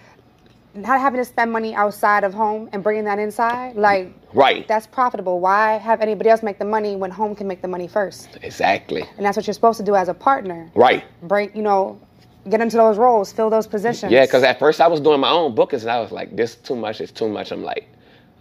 not 0.75 1.01
having 1.01 1.19
to 1.19 1.25
spend 1.25 1.53
money 1.53 1.75
outside 1.75 2.25
of 2.25 2.35
home 2.35 2.69
and 2.73 2.83
bringing 2.83 3.05
that 3.05 3.19
inside, 3.19 3.77
like 3.77 4.13
right. 4.35 4.67
That's 4.69 4.87
profitable. 4.87 5.41
Why 5.41 5.75
have 5.75 6.01
anybody 6.01 6.31
else 6.31 6.43
make 6.43 6.59
the 6.59 6.65
money 6.65 6.97
when 6.97 7.11
home 7.11 7.35
can 7.35 7.47
make 7.47 7.63
the 7.63 7.69
money 7.69 7.89
first? 7.89 8.39
Exactly. 8.43 9.05
And 9.17 9.25
that's 9.25 9.37
what 9.37 9.47
you're 9.47 9.55
supposed 9.55 9.79
to 9.79 9.85
do 9.85 9.95
as 9.95 10.09
a 10.09 10.15
partner. 10.15 10.71
Right. 10.75 11.05
Bring 11.23 11.51
you 11.55 11.63
know 11.63 12.01
get 12.49 12.61
into 12.61 12.77
those 12.77 12.99
roles, 12.99 13.33
fill 13.33 13.51
those 13.51 13.67
positions. 13.67 14.13
Yeah, 14.13 14.25
because 14.27 14.43
at 14.43 14.59
first 14.59 14.81
I 14.81 14.87
was 14.87 15.01
doing 15.01 15.21
my 15.21 15.31
own 15.31 15.55
bookings 15.55 15.83
and 15.83 15.91
I 15.91 16.01
was 16.01 16.13
like, 16.13 16.37
this 16.37 16.57
too 16.57 16.77
much, 16.77 17.01
it's 17.01 17.13
too 17.13 17.29
much. 17.29 17.53
I'm 17.53 17.63
like, 17.63 17.89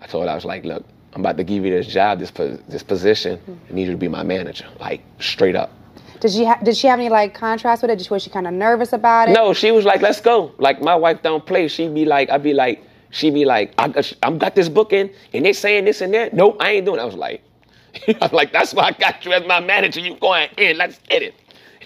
I 0.02 0.08
told 0.08 0.26
her, 0.26 0.30
I 0.30 0.36
was 0.36 0.46
like, 0.46 0.66
look, 0.66 0.84
I'm 1.14 1.22
about 1.22 1.38
to 1.38 1.44
give 1.44 1.64
you 1.64 1.72
this 1.72 1.88
job, 1.88 2.20
this 2.20 2.32
this 2.68 2.84
position. 2.84 3.38
Mm-hmm. 3.38 3.54
I 3.70 3.74
need 3.74 3.86
you 3.86 3.92
to 3.92 3.98
be 3.98 4.08
my 4.08 4.24
manager, 4.24 4.66
like 4.80 5.02
straight 5.20 5.56
up. 5.56 5.72
Did 6.20 6.32
she 6.32 6.46
ha- 6.46 6.60
did 6.64 6.76
she 6.78 6.88
have 6.88 7.00
any 7.00 7.10
like 7.10 7.34
contrast 7.34 7.82
with 7.82 7.92
it? 7.92 8.10
Was 8.10 8.24
she 8.24 8.30
kind 8.30 8.48
of 8.48 8.54
nervous 8.54 8.94
about 8.94 9.30
it? 9.30 9.34
No, 9.34 9.54
she 9.54 9.72
was 9.72 9.86
like, 9.86 10.02
let's 10.02 10.22
go. 10.22 10.54
Like 10.58 10.82
my 10.82 10.96
wife 10.96 11.22
don't 11.22 11.46
play. 11.46 11.68
She'd 11.68 11.94
be 11.94 12.06
like, 12.06 12.30
I'd 12.30 12.44
be 12.44 12.54
like, 12.54 12.84
she'd 13.14 13.34
be 13.34 13.46
like, 13.46 13.74
I 13.78 13.88
got, 13.88 14.12
I'm 14.22 14.38
got 14.38 14.56
this 14.56 14.68
booking 14.68 15.10
and 15.32 15.46
they 15.46 15.54
saying 15.54 15.86
this 15.86 16.02
and 16.02 16.14
that. 16.14 16.34
Nope, 16.34 16.58
I 16.60 16.72
ain't 16.72 16.86
doing. 16.86 17.00
It. 17.00 17.04
I 17.04 17.06
was 17.06 17.16
like, 17.16 17.42
I'm 18.22 18.32
like, 18.32 18.52
that's 18.52 18.74
why 18.74 18.88
I 18.88 18.92
got 18.92 19.24
you 19.24 19.32
as 19.32 19.48
my 19.48 19.62
manager. 19.62 20.02
You 20.02 20.18
going 20.18 20.50
in? 20.58 20.78
Let's 20.78 21.00
get 21.00 21.22
it. 21.22 21.36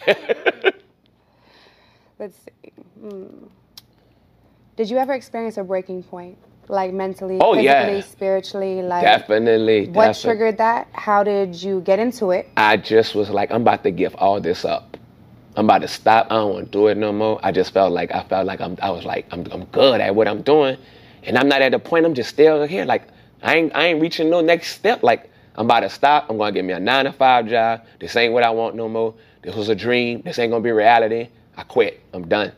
Let's 2.19 2.37
see. 2.37 2.71
Hmm. 2.99 3.45
Did 4.75 4.89
you 4.89 4.97
ever 4.97 5.13
experience 5.13 5.57
a 5.57 5.63
breaking 5.63 6.03
point? 6.03 6.37
Like 6.69 6.91
mentally, 6.93 7.37
oh, 7.39 7.53
physically, 7.53 7.95
yeah. 7.95 8.01
spiritually, 8.01 8.81
like 8.81 9.01
definitely. 9.01 9.87
What 9.87 10.07
definitely. 10.07 10.21
triggered 10.21 10.57
that? 10.57 10.89
How 10.91 11.23
did 11.23 11.55
you 11.55 11.79
get 11.81 11.97
into 11.97 12.31
it? 12.31 12.49
I 12.57 12.75
just 12.75 13.15
was 13.15 13.29
like, 13.29 13.51
I'm 13.51 13.61
about 13.61 13.83
to 13.83 13.91
give 13.91 14.13
all 14.15 14.41
this 14.41 14.65
up. 14.65 14.97
I'm 15.55 15.65
about 15.65 15.81
to 15.81 15.87
stop. 15.87 16.27
I 16.29 16.35
don't 16.35 16.53
want 16.53 16.65
to 16.65 16.71
do 16.71 16.87
it 16.87 16.97
no 16.97 17.13
more. 17.13 17.39
I 17.41 17.53
just 17.53 17.73
felt 17.73 17.93
like 17.93 18.13
I 18.13 18.21
felt 18.23 18.45
like 18.45 18.59
I'm. 18.59 18.77
I 18.81 18.91
was 18.91 19.05
like 19.05 19.25
I'm. 19.31 19.47
I'm 19.51 19.63
good 19.65 20.01
at 20.01 20.13
what 20.13 20.27
I'm 20.27 20.41
doing, 20.41 20.77
and 21.27 21.37
I'm 21.37 21.47
not 21.47 21.61
at 21.61 21.73
the 21.73 21.79
point. 21.79 22.05
I'm 22.05 22.15
just 22.15 22.29
still 22.29 22.65
here. 22.65 22.85
Like 22.85 23.03
I 23.43 23.55
ain't. 23.55 23.75
I 23.75 23.85
ain't 23.85 24.01
reaching 24.01 24.29
no 24.29 24.41
next 24.41 24.69
step. 24.69 25.03
Like 25.03 25.29
I'm 25.55 25.65
about 25.65 25.81
to 25.81 25.89
stop. 25.89 26.29
I'm 26.29 26.37
gonna 26.37 26.51
get 26.51 26.65
me 26.65 26.73
a 26.73 26.79
nine 26.79 27.05
to 27.05 27.11
five 27.11 27.47
job. 27.47 27.85
This 27.99 28.15
ain't 28.15 28.33
what 28.33 28.43
I 28.43 28.49
want 28.49 28.75
no 28.75 28.89
more. 28.89 29.13
This 29.43 29.55
was 29.55 29.69
a 29.69 29.75
dream. 29.75 30.23
This 30.23 30.39
ain't 30.39 30.51
gonna 30.51 30.63
be 30.63 30.71
reality. 30.71 31.29
I 31.55 31.63
quit. 31.63 32.01
I'm 32.13 32.27
done. 32.27 32.51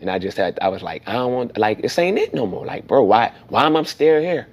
And 0.00 0.10
I 0.10 0.18
just 0.18 0.36
had, 0.36 0.58
I 0.60 0.68
was 0.68 0.82
like, 0.82 1.02
I 1.06 1.12
don't 1.12 1.32
want, 1.32 1.56
like, 1.56 1.80
this 1.80 1.96
ain't 1.96 2.18
it 2.18 2.34
no 2.34 2.44
more. 2.44 2.66
Like, 2.66 2.88
bro, 2.88 3.04
why, 3.04 3.32
why 3.48 3.64
am 3.64 3.76
I 3.76 3.84
still 3.84 4.20
here? 4.20 4.48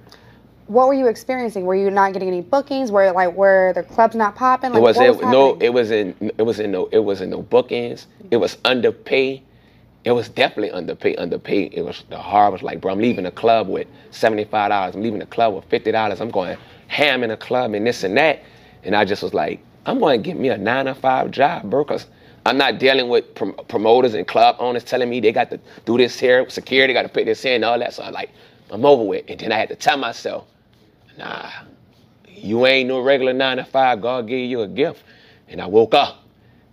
What 0.68 0.86
were 0.86 0.94
you 0.94 1.08
experiencing? 1.08 1.64
Were 1.64 1.74
you 1.74 1.90
not 1.90 2.12
getting 2.12 2.28
any 2.28 2.40
bookings? 2.40 2.92
Were 2.92 3.10
like, 3.10 3.34
were 3.34 3.72
the 3.74 3.82
clubs 3.82 4.14
not 4.14 4.36
popping? 4.36 4.70
Like, 4.70 4.78
it 4.78 4.82
was, 4.82 5.00
it, 5.00 5.16
was 5.16 5.20
no, 5.22 5.58
it 5.60 5.70
was 5.70 5.90
in, 5.90 6.14
it 6.38 6.42
was 6.42 6.60
in 6.60 6.70
no, 6.70 6.86
it 6.92 7.00
was 7.00 7.20
in 7.20 7.30
no 7.30 7.42
bookings. 7.42 8.06
It 8.30 8.36
was 8.36 8.58
underpay. 8.64 9.42
It 10.04 10.12
was 10.12 10.28
definitely 10.28 10.72
underpaid. 10.72 11.18
underpay. 11.18 11.70
It 11.72 11.82
was 11.82 12.04
the 12.10 12.18
hard 12.18 12.52
was 12.52 12.62
like, 12.62 12.80
bro, 12.80 12.92
I'm 12.92 13.00
leaving 13.00 13.24
the 13.24 13.30
club 13.32 13.68
with 13.68 13.88
seventy-five 14.10 14.70
dollars. 14.70 14.94
I'm 14.96 15.02
leaving 15.02 15.20
the 15.20 15.26
club 15.26 15.54
with 15.54 15.64
fifty 15.66 15.92
dollars. 15.92 16.20
I'm 16.20 16.30
going 16.30 16.58
ham 16.88 17.22
in 17.22 17.30
the 17.30 17.36
club 17.36 17.74
and 17.74 17.86
this 17.86 18.04
and 18.04 18.16
that. 18.16 18.42
And 18.84 18.96
I 18.96 19.04
just 19.04 19.22
was 19.22 19.34
like, 19.34 19.60
I'm 19.86 19.98
going 20.00 20.22
to 20.22 20.26
get 20.26 20.38
me 20.38 20.48
a 20.50 20.58
nine 20.58 20.86
to 20.86 20.94
five 20.94 21.30
job, 21.30 21.70
bro, 21.70 21.84
because 21.84 22.06
I'm 22.46 22.58
not 22.58 22.78
dealing 22.78 23.08
with 23.08 23.34
prom- 23.34 23.56
promoters 23.68 24.14
and 24.14 24.26
club 24.26 24.56
owners 24.58 24.84
telling 24.84 25.10
me 25.10 25.20
they 25.20 25.32
got 25.32 25.50
to 25.50 25.60
do 25.86 25.98
this 25.98 26.18
here, 26.18 26.48
security 26.50 26.94
got 26.94 27.02
to 27.02 27.08
put 27.08 27.26
this 27.26 27.44
in 27.44 27.64
all 27.64 27.78
that. 27.78 27.94
So 27.94 28.02
I'm 28.02 28.12
like, 28.14 28.30
I'm 28.70 28.84
over 28.86 29.04
with. 29.04 29.26
And 29.28 29.38
then 29.40 29.52
I 29.52 29.58
had 29.58 29.68
to 29.70 29.76
tell 29.76 29.98
myself, 29.98 30.46
nah, 31.18 31.50
you 32.28 32.66
ain't 32.66 32.88
no 32.88 33.00
regular 33.00 33.32
nine 33.34 33.58
to 33.58 33.64
five. 33.64 34.02
God 34.02 34.28
gave 34.28 34.50
you 34.50 34.62
a 34.62 34.68
gift. 34.68 35.04
And 35.48 35.60
I 35.60 35.66
woke 35.66 35.94
up 35.94 36.24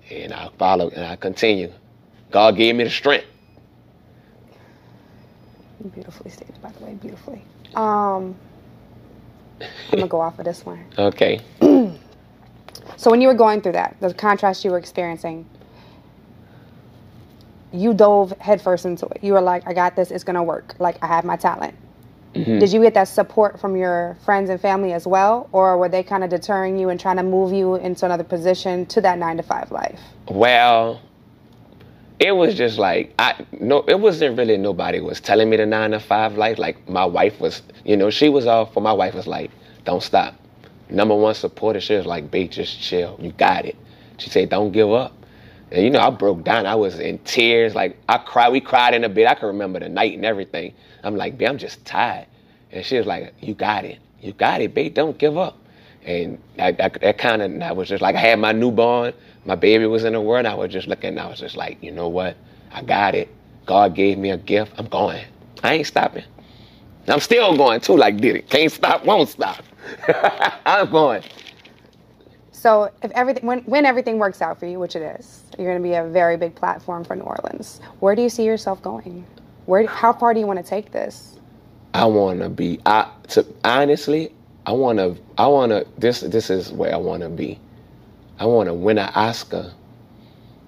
and 0.09 0.33
I 0.33 0.49
followed 0.57 0.93
and 0.93 1.05
I 1.05 1.17
continued. 1.17 1.73
God 2.31 2.55
gave 2.57 2.75
me 2.75 2.83
the 2.83 2.89
strength. 2.89 3.25
Beautifully 5.93 6.31
staged, 6.31 6.61
by 6.61 6.71
the 6.71 6.83
way, 6.83 6.93
beautifully. 6.95 7.41
Um, 7.75 8.35
I'm 9.61 9.67
gonna 9.91 10.07
go 10.07 10.19
off 10.19 10.37
of 10.39 10.45
this 10.45 10.65
one. 10.65 10.83
Okay. 10.97 11.39
so 12.97 13.11
when 13.11 13.21
you 13.21 13.27
were 13.27 13.33
going 13.33 13.61
through 13.61 13.71
that, 13.73 13.95
the 14.01 14.13
contrast 14.13 14.65
you 14.65 14.71
were 14.71 14.77
experiencing, 14.77 15.47
you 17.71 17.93
dove 17.93 18.31
headfirst 18.39 18.85
into 18.85 19.05
it. 19.07 19.23
You 19.23 19.33
were 19.33 19.41
like, 19.41 19.67
I 19.67 19.73
got 19.73 19.95
this, 19.95 20.11
it's 20.11 20.23
gonna 20.23 20.43
work. 20.43 20.75
Like 20.79 20.97
I 21.01 21.07
have 21.07 21.23
my 21.23 21.37
talent. 21.37 21.75
Mm-hmm. 22.33 22.59
Did 22.59 22.71
you 22.71 22.81
get 22.81 22.93
that 22.93 23.07
support 23.07 23.59
from 23.59 23.75
your 23.75 24.17
friends 24.23 24.49
and 24.49 24.59
family 24.59 24.93
as 24.93 25.07
well? 25.07 25.49
Or 25.51 25.77
were 25.77 25.89
they 25.89 26.03
kind 26.03 26.23
of 26.23 26.29
deterring 26.29 26.77
you 26.77 26.89
and 26.89 26.99
trying 26.99 27.17
to 27.17 27.23
move 27.23 27.53
you 27.53 27.75
into 27.75 28.05
another 28.05 28.23
position 28.23 28.85
to 28.87 29.01
that 29.01 29.17
nine 29.17 29.37
to 29.37 29.43
five 29.43 29.71
life? 29.71 29.99
Well, 30.29 31.01
it 32.19 32.31
was 32.31 32.55
just 32.55 32.77
like 32.77 33.13
I 33.19 33.45
no, 33.59 33.83
it 33.87 33.99
wasn't 33.99 34.37
really 34.37 34.57
nobody 34.57 34.99
was 34.99 35.19
telling 35.21 35.49
me 35.49 35.57
the 35.57 35.65
nine 35.65 35.91
to 35.91 35.99
five 35.99 36.37
life. 36.37 36.57
Like 36.57 36.87
my 36.89 37.05
wife 37.05 37.39
was, 37.39 37.61
you 37.85 37.95
know, 37.97 38.09
she 38.09 38.29
was 38.29 38.47
all 38.47 38.65
for 38.65 38.81
my 38.81 38.93
wife 38.93 39.13
was 39.13 39.27
like, 39.27 39.51
don't 39.85 40.01
stop. 40.01 40.35
Number 40.89 41.15
one 41.15 41.35
supporter, 41.35 41.81
she 41.81 41.95
was 41.95 42.05
like, 42.05 42.31
babe, 42.31 42.49
just 42.51 42.79
chill. 42.81 43.17
You 43.21 43.31
got 43.33 43.65
it. 43.65 43.75
She 44.17 44.29
said, 44.29 44.49
don't 44.49 44.71
give 44.71 44.91
up. 44.91 45.13
And 45.71 45.83
you 45.83 45.89
know, 45.89 45.99
I 45.99 46.09
broke 46.09 46.43
down. 46.43 46.65
I 46.65 46.75
was 46.75 46.99
in 46.99 47.19
tears. 47.19 47.75
Like 47.75 47.97
I 48.09 48.17
cried. 48.17 48.49
We 48.51 48.61
cried 48.61 48.93
in 48.93 49.03
a 49.03 49.09
bed. 49.09 49.27
I 49.27 49.35
can 49.35 49.47
remember 49.47 49.79
the 49.79 49.89
night 49.89 50.13
and 50.13 50.25
everything. 50.25 50.73
I'm 51.03 51.15
like, 51.17 51.37
babe, 51.37 51.49
I'm 51.49 51.57
just 51.57 51.85
tired. 51.85 52.25
And 52.71 52.83
she 52.85 52.97
was 52.97 53.05
like, 53.05 53.33
you 53.41 53.53
got 53.53 53.85
it. 53.85 53.99
You 54.21 54.33
got 54.33 54.61
it, 54.61 54.73
babe. 54.73 54.93
Don't 54.93 55.17
give 55.17 55.37
up. 55.37 55.57
And 56.03 56.41
I, 56.57 56.69
I, 56.69 56.89
that 56.89 57.17
kind 57.17 57.41
of, 57.41 57.61
I 57.61 57.73
was 57.73 57.89
just 57.89 58.01
like, 58.01 58.15
I 58.15 58.19
had 58.19 58.39
my 58.39 58.53
newborn 58.53 59.13
my 59.47 59.55
baby 59.55 59.85
was 59.87 60.03
in 60.03 60.13
the 60.13 60.21
world. 60.21 60.45
I 60.45 60.53
was 60.53 60.71
just 60.71 60.87
looking. 60.87 61.17
I 61.17 61.27
was 61.27 61.39
just 61.39 61.57
like, 61.57 61.81
you 61.81 61.91
know 61.91 62.09
what? 62.09 62.35
I 62.71 62.83
got 62.83 63.15
it. 63.15 63.29
God 63.65 63.95
gave 63.95 64.17
me 64.17 64.31
a 64.31 64.37
gift. 64.37 64.73
I'm 64.77 64.87
going. 64.87 65.25
I 65.63 65.75
ain't 65.75 65.87
stopping. 65.87 66.25
I'm 67.07 67.21
still 67.21 67.55
going 67.57 67.79
too. 67.79 67.97
Like 67.97 68.17
did 68.17 68.35
it? 68.35 68.49
Can't 68.49 68.71
stop. 68.71 69.05
Won't 69.05 69.29
stop. 69.29 69.63
I'm 70.65 70.91
going. 70.91 71.23
So 72.51 72.91
if 73.03 73.11
everything 73.11 73.45
when 73.45 73.59
when 73.61 73.85
everything 73.85 74.19
works 74.19 74.41
out 74.41 74.59
for 74.59 74.65
you, 74.65 74.79
which 74.79 74.95
it 74.95 75.19
is, 75.19 75.43
you're 75.57 75.67
going 75.67 75.81
to 75.81 75.89
be 75.89 75.95
a 75.95 76.03
very 76.05 76.37
big 76.37 76.55
platform 76.55 77.05
for 77.05 77.15
New 77.15 77.23
Orleans. 77.23 77.79
Where 78.01 78.15
do 78.15 78.21
you 78.21 78.29
see 78.29 78.43
yourself 78.43 78.81
going? 78.81 79.25
Where 79.65 79.87
how 79.87 80.11
far 80.13 80.33
do 80.33 80.41
you 80.41 80.47
want 80.47 80.59
to 80.59 80.65
take 80.65 80.91
this? 80.91 81.39
I 81.93 82.05
want 82.05 82.41
to 82.41 82.49
be. 82.49 82.79
I 82.85 83.09
to 83.29 83.45
honestly, 83.63 84.33
I 84.65 84.73
want 84.73 84.99
to. 84.99 85.17
I 85.37 85.47
want 85.47 85.71
to. 85.71 85.87
This 85.97 86.21
this 86.21 86.49
is 86.49 86.71
where 86.73 86.93
I 86.93 86.97
want 86.97 87.23
to 87.23 87.29
be. 87.29 87.59
I 88.39 88.45
want 88.45 88.67
to 88.67 88.73
win 88.73 88.99
an 88.99 89.11
Oscar 89.15 89.73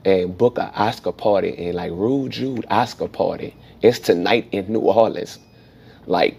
and 0.04 0.36
book 0.36 0.58
an 0.58 0.72
Oscar 0.76 1.12
party 1.12 1.56
and 1.68 1.76
like 1.76 1.92
Rude 1.92 2.32
Jude 2.32 2.66
Oscar 2.70 3.08
party. 3.08 3.56
It's 3.82 4.00
tonight 4.00 4.48
in 4.52 4.74
New 4.74 4.80
Orleans. 4.80 5.38
Like 6.08 6.38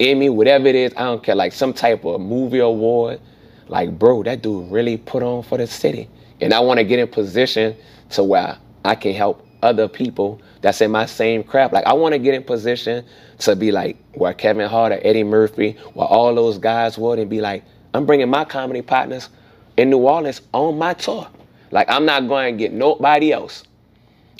Emmy, 0.00 0.30
whatever 0.30 0.68
it 0.68 0.74
is, 0.74 0.92
I 0.96 1.04
don't 1.04 1.22
care. 1.22 1.34
Like 1.34 1.52
some 1.52 1.74
type 1.74 2.04
of 2.04 2.20
movie 2.20 2.60
award. 2.60 3.20
Like, 3.68 3.98
bro, 3.98 4.22
that 4.22 4.42
dude 4.42 4.70
really 4.70 4.96
put 4.96 5.22
on 5.22 5.42
for 5.42 5.58
the 5.58 5.66
city. 5.66 6.08
And 6.40 6.54
I 6.54 6.60
want 6.60 6.78
to 6.78 6.84
get 6.84 6.98
in 6.98 7.08
position 7.08 7.76
to 8.10 8.24
where 8.24 8.56
I 8.84 8.94
can 8.94 9.12
help 9.12 9.46
other 9.62 9.88
people 9.88 10.40
that's 10.62 10.80
in 10.80 10.90
my 10.90 11.06
same 11.06 11.44
craft. 11.44 11.74
Like 11.74 11.84
I 11.84 11.92
want 11.92 12.14
to 12.14 12.18
get 12.18 12.34
in 12.34 12.42
position 12.42 13.04
to 13.40 13.54
be 13.54 13.72
like 13.72 13.96
where 14.14 14.32
Kevin 14.32 14.68
Hart 14.68 14.92
or 14.92 15.00
Eddie 15.02 15.22
Murphy, 15.22 15.76
where 15.92 16.06
all 16.06 16.34
those 16.34 16.56
guys 16.56 16.96
would, 16.96 17.18
and 17.18 17.28
be 17.28 17.42
like, 17.42 17.62
I'm 17.92 18.06
bringing 18.06 18.30
my 18.30 18.44
comedy 18.44 18.80
partners 18.80 19.28
in 19.76 19.90
New 19.90 19.98
Orleans 19.98 20.42
on 20.52 20.78
my 20.78 20.94
tour. 20.94 21.28
Like 21.70 21.90
I'm 21.90 22.04
not 22.04 22.28
going 22.28 22.54
to 22.54 22.58
get 22.58 22.72
nobody 22.72 23.32
else. 23.32 23.64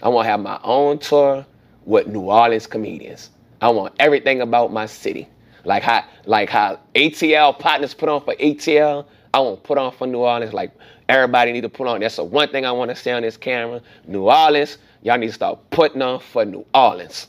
I 0.03 0.09
want 0.09 0.27
to 0.27 0.31
have 0.31 0.41
my 0.41 0.61
own 0.63 0.99
tour 0.99 1.47
with 1.85 2.07
New 2.07 2.23
Orleans 2.23 2.67
comedians. 2.67 3.31
I 3.61 3.69
want 3.71 3.95
everything 3.99 4.41
about 4.41 4.73
my 4.73 4.87
city. 4.87 5.29
Like 5.65 5.83
how 5.83 6.05
like 6.27 6.51
how 6.51 6.81
ATL 6.95 7.59
partners 7.59 7.95
put 7.95 8.09
on 8.09 8.23
for 8.25 8.35
ATL, 8.35 9.07
I 9.33 9.41
want 9.41 9.63
to 9.63 9.67
put 9.67 9.79
on 9.79 9.93
for 9.93 10.07
New 10.07 10.19
Orleans. 10.19 10.53
Like 10.53 10.73
everybody 11.09 11.53
need 11.53 11.61
to 11.63 11.69
put 11.69 11.87
on. 11.87 12.01
That's 12.01 12.17
the 12.17 12.25
one 12.25 12.49
thing 12.51 12.67
I 12.67 12.73
want 12.73 12.91
to 12.91 12.97
say 12.97 13.13
on 13.13 13.23
this 13.23 13.37
camera. 13.37 13.81
New 14.07 14.29
Orleans, 14.29 14.79
y'all 15.03 15.19
need 15.19 15.29
to 15.29 15.33
start 15.33 15.59
putting 15.71 16.03
on 16.03 16.21
for 16.21 16.45
New 16.45 16.67
Orleans. 16.75 17.29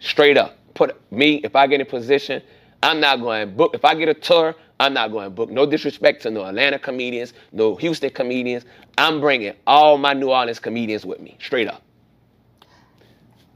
Straight 0.00 0.36
up. 0.36 0.56
Put 0.74 1.00
me, 1.10 1.40
if 1.44 1.56
I 1.56 1.66
get 1.66 1.80
in 1.80 1.86
position, 1.86 2.40
I'm 2.82 3.00
not 3.00 3.20
going 3.20 3.48
to 3.48 3.52
book. 3.52 3.74
If 3.74 3.84
I 3.84 3.94
get 3.94 4.08
a 4.08 4.14
tour, 4.14 4.54
I'm 4.80 4.94
not 4.94 5.10
going 5.10 5.24
to 5.24 5.30
book. 5.30 5.50
No 5.50 5.66
disrespect 5.66 6.22
to 6.22 6.30
no 6.30 6.44
Atlanta 6.44 6.78
comedians, 6.78 7.32
no 7.52 7.74
Houston 7.76 8.10
comedians. 8.10 8.64
I'm 8.96 9.20
bringing 9.20 9.54
all 9.66 9.98
my 9.98 10.12
New 10.12 10.30
Orleans 10.30 10.60
comedians 10.60 11.04
with 11.04 11.20
me, 11.20 11.36
straight 11.40 11.68
up. 11.68 11.82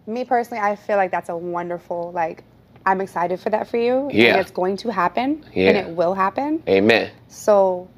Me 0.07 0.25
personally, 0.25 0.61
I 0.61 0.75
feel 0.75 0.97
like 0.97 1.12
that's 1.12 1.29
a 1.29 1.37
wonderful, 1.37 2.11
like, 2.12 2.43
I'm 2.85 3.00
excited 3.00 3.38
for 3.38 3.50
that 3.50 3.69
for 3.69 3.76
you. 3.76 4.11
Yeah. 4.12 4.33
And 4.33 4.41
it's 4.41 4.50
going 4.50 4.76
to 4.79 4.91
happen. 4.91 5.45
Yeah. 5.55 5.69
And 5.69 5.76
it 5.79 5.97
will 5.97 6.14
happen. 6.14 6.62
Amen. 6.69 7.12
So, 7.29 7.88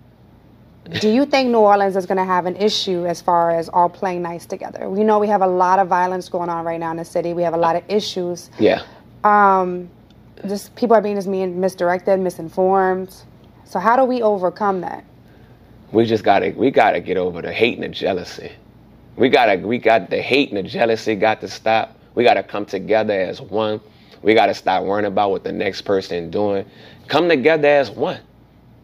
do 1.00 1.08
you 1.08 1.24
think 1.24 1.48
New 1.48 1.60
Orleans 1.60 1.96
is 1.96 2.04
going 2.04 2.18
to 2.18 2.24
have 2.24 2.44
an 2.44 2.56
issue 2.56 3.06
as 3.06 3.22
far 3.22 3.50
as 3.50 3.70
all 3.70 3.88
playing 3.88 4.20
nice 4.20 4.44
together? 4.44 4.90
We 4.90 5.02
know 5.02 5.18
we 5.18 5.28
have 5.28 5.40
a 5.40 5.46
lot 5.46 5.78
of 5.78 5.88
violence 5.88 6.28
going 6.28 6.50
on 6.50 6.66
right 6.66 6.78
now 6.78 6.90
in 6.90 6.98
the 6.98 7.06
city. 7.06 7.32
We 7.32 7.42
have 7.42 7.54
a 7.54 7.58
lot 7.58 7.74
of 7.74 7.84
issues. 7.88 8.50
Yeah. 8.58 8.82
Um, 9.22 9.88
just 10.46 10.74
people 10.76 10.96
are 10.96 11.00
being 11.00 11.16
just 11.16 11.30
being 11.30 11.60
misdirected, 11.60 12.20
misinformed. 12.20 13.14
So 13.64 13.78
how 13.78 13.96
do 13.96 14.04
we 14.04 14.22
overcome 14.22 14.80
that? 14.82 15.04
We 15.92 16.04
just 16.04 16.24
gotta 16.24 16.52
we 16.56 16.70
gotta 16.70 17.00
get 17.00 17.16
over 17.16 17.40
the 17.42 17.52
hate 17.52 17.74
and 17.74 17.84
the 17.84 17.88
jealousy. 17.88 18.52
We 19.16 19.28
gotta 19.28 19.56
we 19.56 19.78
got 19.78 20.10
the 20.10 20.20
hate 20.20 20.50
and 20.50 20.58
the 20.58 20.62
jealousy 20.68 21.14
got 21.14 21.40
to 21.40 21.48
stop. 21.48 21.96
We 22.14 22.24
gotta 22.24 22.42
come 22.42 22.66
together 22.66 23.18
as 23.18 23.40
one. 23.40 23.80
We 24.22 24.34
gotta 24.34 24.54
stop 24.54 24.84
worrying 24.84 25.06
about 25.06 25.30
what 25.30 25.44
the 25.44 25.52
next 25.52 25.82
person 25.82 26.30
doing. 26.30 26.64
Come 27.08 27.28
together 27.28 27.68
as 27.68 27.90
one. 27.90 28.20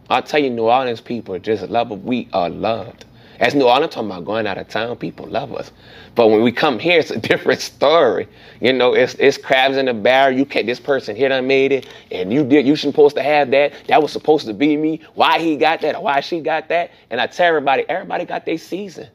I'll 0.08 0.22
tell 0.22 0.40
you, 0.40 0.50
New 0.50 0.64
Orleans 0.64 1.00
people 1.00 1.38
just 1.38 1.68
love 1.68 1.90
we 2.04 2.28
are 2.32 2.50
loved. 2.50 3.04
As 3.40 3.54
New 3.54 3.66
Orleans 3.66 3.94
talking 3.94 4.10
about 4.10 4.26
going 4.26 4.46
out 4.46 4.58
of 4.58 4.68
town, 4.68 4.96
people 4.98 5.26
love 5.26 5.54
us. 5.54 5.72
But 6.14 6.28
when 6.28 6.42
we 6.42 6.52
come 6.52 6.78
here, 6.78 7.00
it's 7.00 7.10
a 7.10 7.18
different 7.30 7.60
story. 7.60 8.28
You 8.60 8.74
know, 8.74 8.94
it's 8.94 9.14
it's 9.14 9.38
crabs 9.38 9.78
in 9.78 9.86
the 9.86 9.94
barrel. 9.94 10.36
You 10.36 10.46
can't. 10.46 10.66
This 10.66 10.80
person 10.80 11.16
here 11.16 11.30
done 11.30 11.46
made 11.46 11.72
it, 11.72 11.88
and 12.12 12.32
you 12.32 12.44
did. 12.44 12.66
You 12.66 12.76
supposed 12.76 13.16
to 13.16 13.22
have 13.22 13.50
that. 13.52 13.72
That 13.88 14.02
was 14.02 14.12
supposed 14.12 14.46
to 14.46 14.54
be 14.54 14.76
me. 14.76 15.00
Why 15.14 15.40
he 15.40 15.56
got 15.56 15.80
that? 15.80 15.96
Or 15.96 16.04
why 16.04 16.20
she 16.20 16.40
got 16.40 16.68
that? 16.68 16.92
And 17.10 17.20
I 17.20 17.26
tell 17.26 17.48
everybody, 17.48 17.84
everybody 17.88 18.26
got 18.26 18.46
their 18.46 18.58
season. 18.58 19.08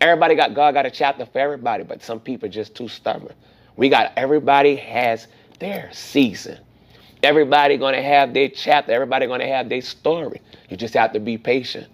Everybody 0.00 0.36
got 0.36 0.54
God 0.54 0.74
got 0.74 0.86
a 0.86 0.90
chapter 0.90 1.26
for 1.26 1.38
everybody, 1.40 1.84
but 1.84 2.02
some 2.02 2.20
people 2.20 2.48
just 2.48 2.76
too 2.76 2.88
stubborn. 2.88 3.34
We 3.76 3.88
got 3.88 4.12
everybody 4.16 4.76
has 4.76 5.26
their 5.58 5.90
season. 5.92 6.58
Everybody 7.24 7.76
gonna 7.76 8.02
have 8.02 8.34
their 8.34 8.48
chapter. 8.48 8.92
Everybody 8.92 9.26
gonna 9.26 9.48
have 9.48 9.68
their 9.68 9.82
story. 9.82 10.40
You 10.68 10.76
just 10.76 10.94
have 10.94 11.12
to 11.14 11.20
be 11.20 11.36
patient. 11.38 11.88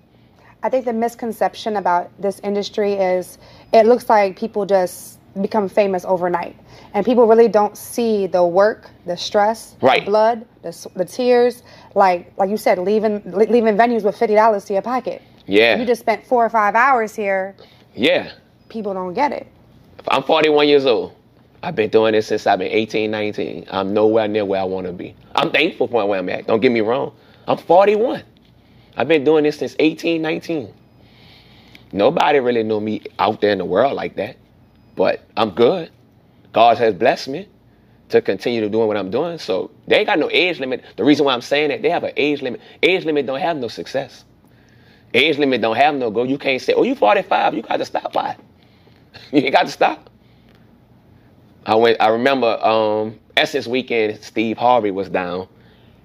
I 0.65 0.71
think 0.71 0.87
the 0.87 0.95
misconception 0.95 1.77
about 1.77 2.11
this 2.19 2.41
industry 2.41 2.95
is 2.95 3.37
it 3.75 3.85
looks 3.85 4.09
like 4.09 4.39
people 4.39 4.65
just 4.65 5.19
become 5.43 5.69
famous 5.69 6.07
overnight. 6.07 6.57
And 6.95 7.05
people 7.05 7.27
really 7.27 7.49
don't 7.49 7.77
see 7.77 8.27
the 8.27 8.43
work, 8.43 8.89
the 9.05 9.15
stress, 9.15 9.77
right. 9.83 10.01
the 10.01 10.11
blood, 10.11 10.47
the, 10.63 10.91
the 10.97 11.05
tears. 11.05 11.63
Like 11.95 12.33
like 12.39 12.49
you 12.49 12.57
said, 12.57 12.79
leaving 12.79 13.21
leaving 13.27 13.77
venues 13.77 14.05
with 14.05 14.17
fifty 14.17 14.35
dollars 14.35 14.65
to 14.65 14.73
your 14.73 14.81
pocket. 14.81 15.21
Yeah. 15.47 15.77
You 15.77 15.85
just 15.85 16.01
spent 16.01 16.27
four 16.27 16.47
or 16.47 16.49
five 16.49 16.75
hours 16.75 17.15
here. 17.15 17.55
Yeah. 17.95 18.33
People 18.71 18.95
don't 18.95 19.13
get 19.13 19.33
it. 19.33 19.47
I'm 20.09 20.23
41 20.23 20.67
years 20.67 20.87
old. 20.87 21.13
I've 21.63 21.77
been 21.77 21.91
doing 21.91 22.13
this 22.13 22.29
since 22.29 22.47
I've 22.47 22.59
been 22.59 22.73
18, 22.73 23.11
19. 23.11 23.67
I'm 23.71 23.93
nowhere 23.93 24.29
near 24.29 24.45
where 24.45 24.61
I 24.61 24.65
want 24.65 24.87
to 24.87 24.93
be. 24.93 25.15
I'm 25.35 25.51
thankful 25.51 25.89
for 25.89 26.07
where 26.07 26.19
I'm 26.19 26.29
at. 26.31 26.47
Don't 26.47 26.61
get 26.61 26.73
me 26.73 26.81
wrong. 26.81 27.15
I'm 27.47 27.59
41. 27.59 28.23
I've 28.97 29.09
been 29.09 29.25
doing 29.25 29.45
this 29.45 29.59
since 29.59 29.75
18, 29.79 30.23
19. 30.23 30.73
Nobody 31.93 32.41
really 32.41 32.63
know 32.63 32.81
me 32.81 33.03
out 33.19 33.41
there 33.41 33.51
in 33.51 33.59
the 33.59 33.65
world 33.65 33.95
like 33.95 34.17
that. 34.17 34.37
But 34.97 35.23
I'm 35.37 35.51
good. 35.51 35.91
God 36.53 36.79
has 36.79 36.95
blessed 36.95 37.29
me 37.29 37.49
to 38.11 38.21
continue 38.21 38.61
to 38.61 38.69
doing 38.69 38.87
what 38.87 38.97
I'm 38.97 39.11
doing. 39.11 39.39
So 39.39 39.71
they 39.89 39.99
ain't 39.99 40.07
got 40.07 40.19
no 40.19 40.31
age 40.31 40.61
limit. 40.61 40.85
The 40.97 41.05
reason 41.05 41.25
why 41.25 41.35
I'm 41.35 41.41
saying 41.41 41.69
that, 41.71 41.83
they 41.83 41.91
have 41.91 42.05
an 42.05 42.13
age 42.17 42.43
limit. 42.43 42.61
Age 42.83 43.05
limit 43.05 43.27
don't 43.27 43.41
have 43.41 43.57
no 43.57 43.69
success. 43.69 44.25
Age 45.13 45.39
limit 45.39 45.61
don't 45.61 45.77
have 45.77 45.95
no 45.95 46.11
go. 46.11 46.23
You 46.25 46.39
can't 46.39 46.61
say, 46.61 46.75
oh, 46.75 46.83
you 46.83 46.95
45, 46.95 47.55
you 47.55 47.63
got 47.63 47.77
to 47.77 47.85
stop 47.85 48.13
by. 48.13 48.37
you 49.33 49.41
ain't 49.41 49.55
got 49.55 49.67
to 49.67 49.73
stop. 49.73 50.11
I 51.67 51.75
went, 51.77 52.01
I 52.01 52.09
remember 52.09 52.59
um, 52.65 53.19
Essence 53.37 53.67
Weekend, 53.67 54.23
Steve 54.23 54.59
Harvey 54.59 54.91
was 54.91 55.09
down 55.09 55.49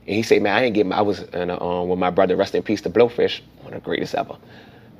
and 0.09 0.15
he 0.15 0.23
said, 0.23 0.41
man, 0.41 0.55
I 0.55 0.61
didn't 0.61 0.73
get 0.73 0.87
my, 0.87 0.95
I 0.97 1.01
was 1.01 1.19
in 1.19 1.51
a, 1.51 1.63
um, 1.63 1.87
with 1.87 1.99
my 1.99 2.09
brother, 2.09 2.35
rest 2.35 2.55
in 2.55 2.63
peace, 2.63 2.81
the 2.81 2.89
Blowfish, 2.89 3.41
one 3.61 3.75
of 3.75 3.83
the 3.83 3.85
greatest 3.85 4.15
ever. 4.15 4.35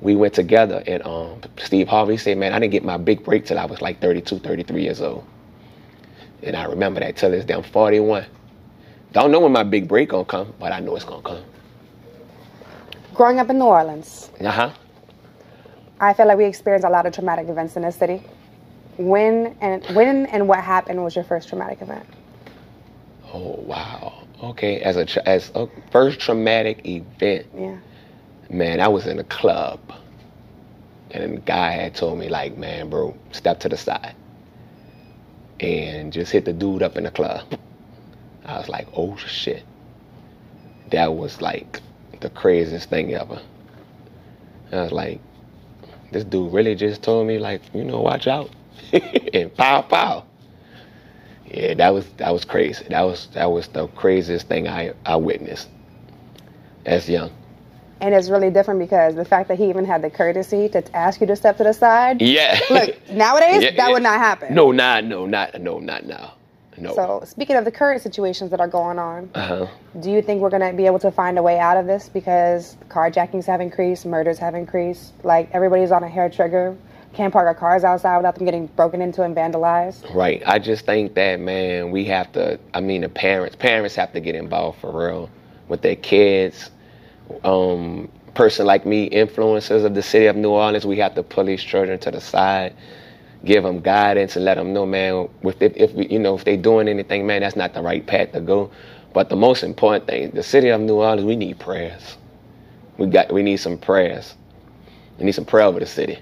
We 0.01 0.15
went 0.15 0.35
together 0.35 0.83
and 0.85 1.01
um, 1.03 1.41
Steve 1.57 1.87
Harvey 1.87 2.15
said, 2.15 2.37
man, 2.37 2.53
I 2.53 2.59
didn't 2.59 2.73
get 2.73 2.83
my 2.83 2.97
big 2.97 3.23
break 3.23 3.43
till 3.43 3.57
I 3.57 3.65
was 3.65 3.81
like 3.81 3.99
32, 4.01 4.37
33 4.37 4.83
years 4.83 5.01
old. 5.01 5.25
And 6.43 6.55
I 6.55 6.65
remember 6.65 6.99
that 6.99 7.17
till 7.17 7.31
this 7.31 7.43
I'm 7.49 7.63
41. 7.63 8.23
Don't 9.11 9.31
know 9.31 9.39
when 9.39 9.51
my 9.51 9.63
big 9.63 9.87
break 9.87 10.09
gonna 10.09 10.25
come, 10.25 10.53
but 10.59 10.71
I 10.71 10.79
know 10.79 10.95
it's 10.95 11.05
gonna 11.05 11.23
come. 11.23 11.43
Growing 13.15 13.39
up 13.39 13.49
in 13.49 13.57
New 13.57 13.65
Orleans. 13.65 14.29
Uh-huh. 14.39 14.69
I 15.99 16.13
feel 16.13 16.27
like 16.27 16.37
we 16.37 16.45
experienced 16.45 16.85
a 16.85 16.91
lot 16.91 17.07
of 17.07 17.15
traumatic 17.15 17.49
events 17.49 17.75
in 17.75 17.81
this 17.81 17.95
city. 17.95 18.21
When 18.97 19.57
and 19.59 19.83
when 19.95 20.27
and 20.27 20.47
what 20.47 20.59
happened 20.63 21.03
was 21.03 21.15
your 21.15 21.25
first 21.25 21.49
traumatic 21.49 21.81
event? 21.81 22.05
Oh 23.33 23.55
wow. 23.65 24.27
Okay, 24.41 24.79
as 24.79 24.96
a 24.96 25.27
as 25.27 25.51
a 25.53 25.67
first 25.91 26.19
traumatic 26.19 26.86
event. 26.88 27.48
Yeah. 27.53 27.77
Man, 28.50 28.79
I 28.79 28.88
was 28.88 29.05
in 29.05 29.19
a 29.19 29.24
club, 29.25 29.79
and 31.12 31.38
the 31.38 31.41
guy 31.41 31.72
had 31.72 31.93
told 31.93 32.17
me 32.17 32.29
like, 32.29 32.58
"Man, 32.58 32.89
bro, 32.89 33.15
step 33.31 33.60
to 33.62 33.69
the 33.69 33.75
side," 33.75 34.15
and 35.60 36.13
just 36.13 36.31
hit 36.31 36.46
the 36.46 36.53
dude 36.53 36.81
up 36.81 36.96
in 36.98 37.03
the 37.03 37.12
club. 37.12 37.43
I 38.46 38.58
was 38.58 38.69
like, 38.69 38.88
"Oh 38.96 39.17
shit!" 39.17 39.63
That 40.91 41.13
was 41.13 41.41
like 41.41 41.81
the 42.22 42.29
craziest 42.29 42.89
thing 42.89 43.13
ever. 43.13 43.41
I 44.72 44.84
was 44.84 44.93
like, 44.93 45.19
"This 46.12 46.24
dude 46.24 46.53
really 46.53 46.75
just 46.75 47.03
told 47.03 47.27
me 47.27 47.39
like, 47.39 47.62
you 47.74 47.84
know, 47.84 48.00
watch 48.00 48.25
out." 48.25 48.50
and 49.34 49.53
pow 49.53 49.81
pow. 49.81 50.25
Yeah, 51.51 51.73
that 51.75 51.93
was 51.93 52.05
that 52.17 52.31
was 52.31 52.45
crazy. 52.45 52.85
That 52.89 53.01
was 53.01 53.27
that 53.33 53.51
was 53.51 53.67
the 53.69 53.87
craziest 53.87 54.47
thing 54.47 54.67
I 54.67 54.93
I 55.05 55.15
witnessed 55.15 55.69
as 56.85 57.09
young. 57.09 57.31
And 58.01 58.15
it's 58.15 58.29
really 58.29 58.49
different 58.49 58.79
because 58.79 59.15
the 59.15 59.25
fact 59.25 59.49
that 59.49 59.57
he 59.57 59.67
even 59.69 59.83
had 59.83 60.01
the 60.01 60.09
courtesy 60.09 60.69
to 60.69 60.95
ask 60.95 61.19
you 61.19 61.27
to 61.27 61.35
step 61.35 61.57
to 61.57 61.63
the 61.65 61.73
side. 61.73 62.21
Yeah. 62.21 62.57
Look, 62.69 63.09
nowadays 63.11 63.61
Yeah, 63.63 63.71
that 63.71 63.77
yeah. 63.77 63.89
would 63.89 64.03
not 64.03 64.19
happen. 64.19 64.55
No, 64.55 64.71
not 64.71 65.03
no, 65.03 65.25
not 65.25 65.59
no, 65.59 65.79
not 65.79 66.05
now. 66.05 66.35
No. 66.77 66.95
So 66.95 67.23
speaking 67.25 67.57
of 67.57 67.65
the 67.65 67.71
current 67.71 68.01
situations 68.01 68.51
that 68.51 68.61
are 68.61 68.67
going 68.67 68.99
on, 68.99 69.29
uh-huh. 69.35 69.67
do 69.99 70.11
you 70.11 70.21
think 70.21 70.41
we're 70.41 70.49
gonna 70.49 70.71
be 70.71 70.85
able 70.85 70.99
to 70.99 71.11
find 71.11 71.37
a 71.37 71.43
way 71.43 71.59
out 71.59 71.75
of 71.75 71.87
this 71.87 72.07
because 72.07 72.77
carjackings 72.87 73.45
have 73.45 73.59
increased, 73.59 74.05
murders 74.05 74.37
have 74.37 74.55
increased, 74.55 75.11
like 75.23 75.49
everybody's 75.51 75.91
on 75.91 76.03
a 76.03 76.07
hair 76.07 76.29
trigger, 76.29 76.77
can't 77.13 77.33
park 77.33 77.47
our 77.47 77.55
cars 77.55 77.83
outside 77.83 78.17
without 78.17 78.35
them 78.35 78.45
getting 78.45 78.67
broken 78.67 79.01
into 79.01 79.23
and 79.23 79.35
vandalized. 79.35 80.13
Right. 80.13 80.43
I 80.45 80.59
just 80.59 80.85
think 80.85 81.15
that 81.15 81.39
man, 81.39 81.91
we 81.91 82.05
have 82.05 82.31
to. 82.33 82.59
I 82.73 82.81
mean, 82.81 83.01
the 83.01 83.09
parents, 83.09 83.55
parents 83.55 83.95
have 83.95 84.13
to 84.13 84.19
get 84.19 84.35
involved 84.35 84.79
for 84.79 84.91
real 84.91 85.29
with 85.67 85.81
their 85.81 85.95
kids. 85.95 86.71
Um, 87.43 88.09
person 88.33 88.65
like 88.65 88.85
me, 88.85 89.09
influencers 89.09 89.83
of 89.83 89.93
the 89.95 90.01
city 90.01 90.25
of 90.27 90.35
New 90.35 90.51
Orleans, 90.51 90.85
we 90.85 90.97
have 90.97 91.15
to 91.15 91.23
pull 91.23 91.45
these 91.45 91.63
children 91.63 91.99
to 91.99 92.11
the 92.11 92.21
side, 92.21 92.73
give 93.43 93.63
them 93.63 93.81
guidance, 93.81 94.35
and 94.35 94.45
let 94.45 94.55
them 94.55 94.73
know, 94.73 94.85
man, 94.85 95.27
if, 95.43 95.75
if 95.75 96.11
you 96.11 96.19
know 96.19 96.35
if 96.35 96.45
they 96.45 96.55
doing 96.55 96.87
anything, 96.87 97.27
man, 97.27 97.41
that's 97.41 97.55
not 97.55 97.73
the 97.73 97.81
right 97.81 98.05
path 98.05 98.31
to 98.31 98.39
go. 98.39 98.71
But 99.13 99.29
the 99.29 99.35
most 99.35 99.63
important 99.63 100.07
thing, 100.07 100.31
the 100.31 100.43
city 100.43 100.69
of 100.69 100.79
New 100.81 100.95
Orleans, 100.95 101.25
we 101.25 101.35
need 101.35 101.59
prayers. 101.59 102.17
We 102.97 103.07
got, 103.07 103.31
we 103.31 103.43
need 103.43 103.57
some 103.57 103.77
prayers. 103.77 104.35
We 105.17 105.25
need 105.25 105.33
some 105.33 105.45
prayer 105.45 105.65
over 105.65 105.79
the 105.79 105.85
city. 105.85 106.19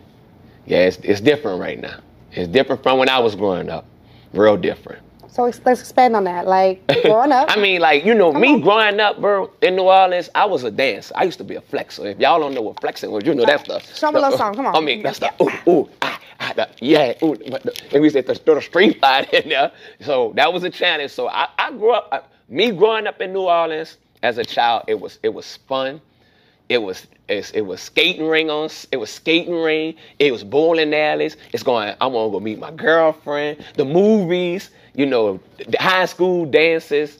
Yeah, 0.68 0.80
it's, 0.80 0.98
it's 0.98 1.22
different 1.22 1.60
right 1.60 1.80
now. 1.80 2.00
It's 2.34 2.48
different 2.48 2.84
from 2.84 3.00
when 3.00 3.10
I 3.10 3.20
was 3.20 3.36
growing 3.36 3.70
up. 3.70 3.86
Real 4.34 4.58
different. 4.58 5.02
So 5.30 5.44
let's 5.44 5.82
expand 5.82 6.16
on 6.16 6.24
that. 6.26 6.48
Like 6.48 6.86
growing 7.04 7.32
up, 7.32 7.50
I 7.56 7.62
mean, 7.62 7.80
like, 7.80 8.04
you 8.04 8.14
know, 8.14 8.34
me 8.34 8.56
on. 8.56 8.62
growing 8.62 9.00
up, 9.00 9.22
bro, 9.22 9.52
in 9.62 9.76
New 9.76 9.84
Orleans, 9.84 10.30
I 10.36 10.46
was 10.46 10.64
a 10.64 10.72
dancer. 10.72 11.14
I 11.16 11.24
used 11.24 11.38
to 11.38 11.44
be 11.44 11.56
a 11.56 11.62
flexer. 11.62 12.12
If 12.12 12.20
y'all 12.20 12.40
don't 12.40 12.54
know 12.54 12.62
what 12.62 12.82
flexing 12.82 13.12
was, 13.12 13.24
you 13.26 13.36
know 13.36 13.46
that's 13.46 13.68
the. 13.68 13.80
Show 13.80 14.12
me 14.12 14.20
a 14.20 14.24
little 14.24 14.38
something, 14.38 14.58
come 14.58 14.66
on. 14.66 14.76
I 14.76 14.80
mean, 14.86 15.04
that's 15.04 15.20
the 15.20 15.32
ooh, 15.42 15.72
ooh, 15.72 15.90
ah, 16.02 16.20
ah, 16.40 16.54
the, 16.56 16.70
yeah, 16.82 17.14
ooh. 17.24 17.38
But 17.50 17.64
the, 17.64 17.82
and 17.94 18.02
we 18.02 18.10
said 18.10 18.26
to 18.28 18.36
throw 18.36 18.56
the 18.56 18.62
street 18.62 19.00
fight 19.02 19.32
in 19.34 19.50
there. 19.50 19.72
So 20.02 20.34
that 20.36 20.52
was 20.52 20.64
a 20.64 20.70
challenge. 20.72 21.12
So 21.12 21.30
I, 21.30 21.50
I 21.58 21.72
grew 21.72 21.92
up, 21.92 22.10
I, 22.12 22.22
me 22.50 22.72
growing 22.72 23.06
up 23.06 23.22
in 23.22 23.32
New 23.32 23.44
Orleans 23.44 23.98
as 24.24 24.40
a 24.40 24.44
child, 24.44 24.86
it 24.88 25.00
was 25.00 25.20
it 25.24 25.30
was 25.30 25.58
fun. 25.68 26.02
It 26.70 26.80
was 26.80 27.08
it's, 27.30 27.52
it 27.52 27.62
was 27.62 27.82
skating 27.82 28.28
ring 28.28 28.50
on 28.50 28.70
it 28.92 28.98
was 28.98 29.10
skating 29.10 29.56
ring. 29.56 29.96
It 30.20 30.32
was 30.32 30.44
bowling 30.44 30.94
alleys. 30.94 31.38
It's 31.54 31.64
going. 31.64 31.96
I'm 32.02 32.14
gonna 32.14 32.32
go 32.32 32.40
meet 32.40 32.60
my 32.60 32.72
girlfriend. 32.72 33.64
The 33.76 33.86
movies, 33.86 34.70
you 34.94 35.06
know, 35.06 35.40
the 35.58 35.78
high 35.80 36.06
school 36.06 36.46
dances. 36.46 37.20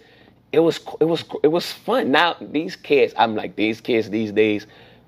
It 0.52 0.60
was 0.60 0.80
it 1.00 1.06
was 1.06 1.24
it 1.44 1.50
was 1.50 1.72
fun. 1.72 2.12
Now 2.12 2.36
these 2.40 2.76
kids, 2.76 3.14
I'm 3.18 3.36
like 3.36 3.56
these 3.56 3.82
kids 3.82 4.10
these 4.10 4.32
days. 4.32 4.66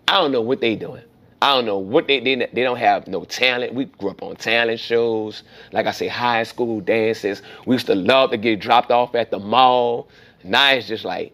I 0.07 0.13
don't 0.13 0.31
know 0.31 0.41
what 0.41 0.61
they 0.61 0.75
doing. 0.75 1.03
I 1.41 1.53
don't 1.53 1.65
know 1.65 1.77
what 1.77 2.07
they 2.07 2.19
they 2.19 2.35
they 2.35 2.63
don't 2.63 2.77
have 2.77 3.07
no 3.07 3.23
talent. 3.23 3.73
We 3.73 3.85
grew 3.85 4.11
up 4.11 4.21
on 4.21 4.35
talent 4.35 4.79
shows. 4.79 5.43
Like 5.71 5.85
I 5.85 5.91
say, 5.91 6.07
high 6.07 6.43
school 6.43 6.81
dances. 6.81 7.41
We 7.65 7.75
used 7.75 7.87
to 7.87 7.95
love 7.95 8.31
to 8.31 8.37
get 8.37 8.59
dropped 8.59 8.91
off 8.91 9.15
at 9.15 9.31
the 9.31 9.39
mall. 9.39 10.09
Now 10.43 10.71
it's 10.73 10.87
just 10.87 11.05
like 11.05 11.33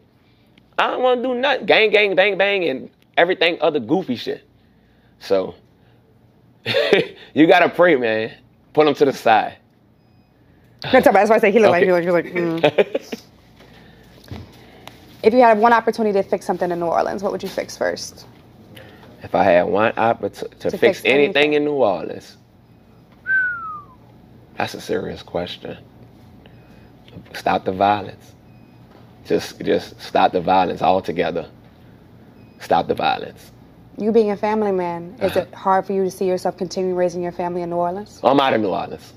I 0.77 0.87
don't 0.91 1.03
want 1.03 1.23
to 1.23 1.27
do 1.29 1.35
nothing. 1.35 1.65
Gang, 1.65 1.89
gang, 1.91 2.15
bang, 2.15 2.37
bang, 2.37 2.65
and 2.69 2.89
everything 3.17 3.57
other 3.61 3.79
goofy 3.79 4.15
shit. 4.15 4.47
So 5.19 5.55
you 7.33 7.47
gotta 7.47 7.69
pray, 7.69 7.95
man. 7.95 8.33
Put 8.73 8.85
them 8.85 8.95
to 8.95 9.05
the 9.05 9.13
side. 9.13 9.57
that's 10.91 11.07
why 11.29 11.35
I 11.35 11.39
say 11.39 11.51
he 11.51 11.59
looked 11.59 11.71
like 11.71 11.83
he 11.83 11.91
Okay. 11.91 11.91
looked, 11.91 12.05
he 12.05 12.11
was 12.11 12.23
like. 12.23 12.33
Mm. 12.33 12.65
if 15.23 15.33
you 15.33 15.41
had 15.41 15.59
one 15.59 15.73
opportunity 15.73 16.13
to 16.21 16.23
fix 16.27 16.45
something 16.45 16.71
in 16.71 16.79
New 16.79 16.87
Orleans, 16.87 17.23
what 17.23 17.31
would 17.31 17.43
you 17.43 17.49
fix 17.49 17.77
first? 17.77 18.27
If 19.23 19.35
I 19.35 19.43
had 19.43 19.63
one 19.63 19.93
opportunity 19.97 20.57
to, 20.59 20.71
To 20.71 20.77
fix, 20.77 20.99
fix 20.99 21.05
anything 21.05 21.53
anything. 21.53 21.53
in 21.55 21.65
New 21.65 21.73
Orleans, 21.75 22.37
that's 24.57 24.73
a 24.75 24.81
serious 24.81 25.23
question. 25.23 25.77
Stop 27.33 27.65
the 27.65 27.73
violence. 27.73 28.34
Just, 29.25 29.59
just 29.61 29.99
stop 29.99 30.31
the 30.31 30.41
violence 30.41 30.81
altogether. 30.81 31.49
Stop 32.59 32.87
the 32.87 32.93
violence. 32.93 33.51
You 33.97 34.11
being 34.11 34.31
a 34.31 34.37
family 34.37 34.71
man, 34.71 35.15
is 35.21 35.31
Uh-huh. 35.31 35.41
it 35.41 35.53
hard 35.53 35.85
for 35.85 35.93
you 35.93 36.03
to 36.03 36.11
see 36.11 36.25
yourself 36.27 36.57
continuing 36.57 36.95
raising 36.95 37.21
your 37.23 37.31
family 37.31 37.61
in 37.61 37.69
New 37.69 37.77
Orleans? 37.77 38.19
I'm 38.23 38.39
out 38.39 38.53
of 38.53 38.61
New 38.61 38.69
Orleans. 38.69 39.13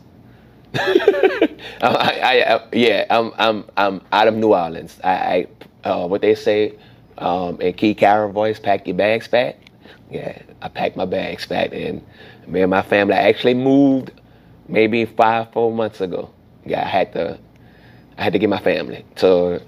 I, 0.74 1.58
I, 1.82 2.54
I, 2.54 2.60
yeah, 2.72 3.04
I'm, 3.10 3.32
I'm, 3.38 3.64
I'm 3.76 4.00
out 4.12 4.28
of 4.28 4.34
New 4.34 4.54
Orleans. 4.54 4.98
I, 5.02 5.46
uh, 5.84 6.06
what 6.06 6.20
they 6.20 6.34
say 6.34 6.74
um, 7.18 7.60
in 7.60 7.72
Key 7.74 7.94
Carol 7.94 8.32
voice, 8.32 8.58
pack 8.60 8.86
your 8.86 8.96
bags 8.96 9.28
back. 9.28 9.56
Yeah, 10.10 10.40
I 10.62 10.68
packed 10.68 10.96
my 10.96 11.04
bags 11.04 11.46
back, 11.46 11.70
and 11.72 12.04
me 12.46 12.62
and 12.62 12.70
my 12.70 12.82
family 12.82 13.14
actually 13.14 13.54
moved 13.54 14.12
maybe 14.68 15.04
five, 15.04 15.52
four 15.52 15.72
months 15.72 16.00
ago. 16.00 16.30
Yeah, 16.64 16.82
I 16.84 16.88
had 16.88 17.12
to, 17.14 17.38
I 18.16 18.22
had 18.24 18.32
to 18.32 18.38
get 18.38 18.48
my 18.48 18.60
family 18.60 19.04
to 19.16 19.60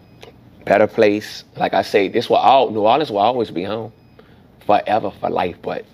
better 0.64 0.86
place. 0.86 1.44
Like 1.56 1.74
I 1.74 1.82
say, 1.82 2.08
this 2.08 2.28
will 2.28 2.36
all 2.36 2.70
New 2.70 2.80
Orleans 2.80 3.10
will 3.10 3.18
always 3.18 3.50
be 3.50 3.64
home, 3.64 3.92
forever 4.66 5.10
for 5.10 5.30
life. 5.30 5.56
But 5.62 5.84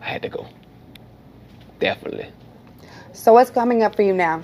I 0.00 0.06
had 0.06 0.22
to 0.22 0.28
go. 0.28 0.46
Definitely. 1.78 2.28
So 3.12 3.32
what's 3.32 3.50
coming 3.50 3.82
up 3.82 3.96
for 3.96 4.02
you 4.02 4.14
now? 4.14 4.42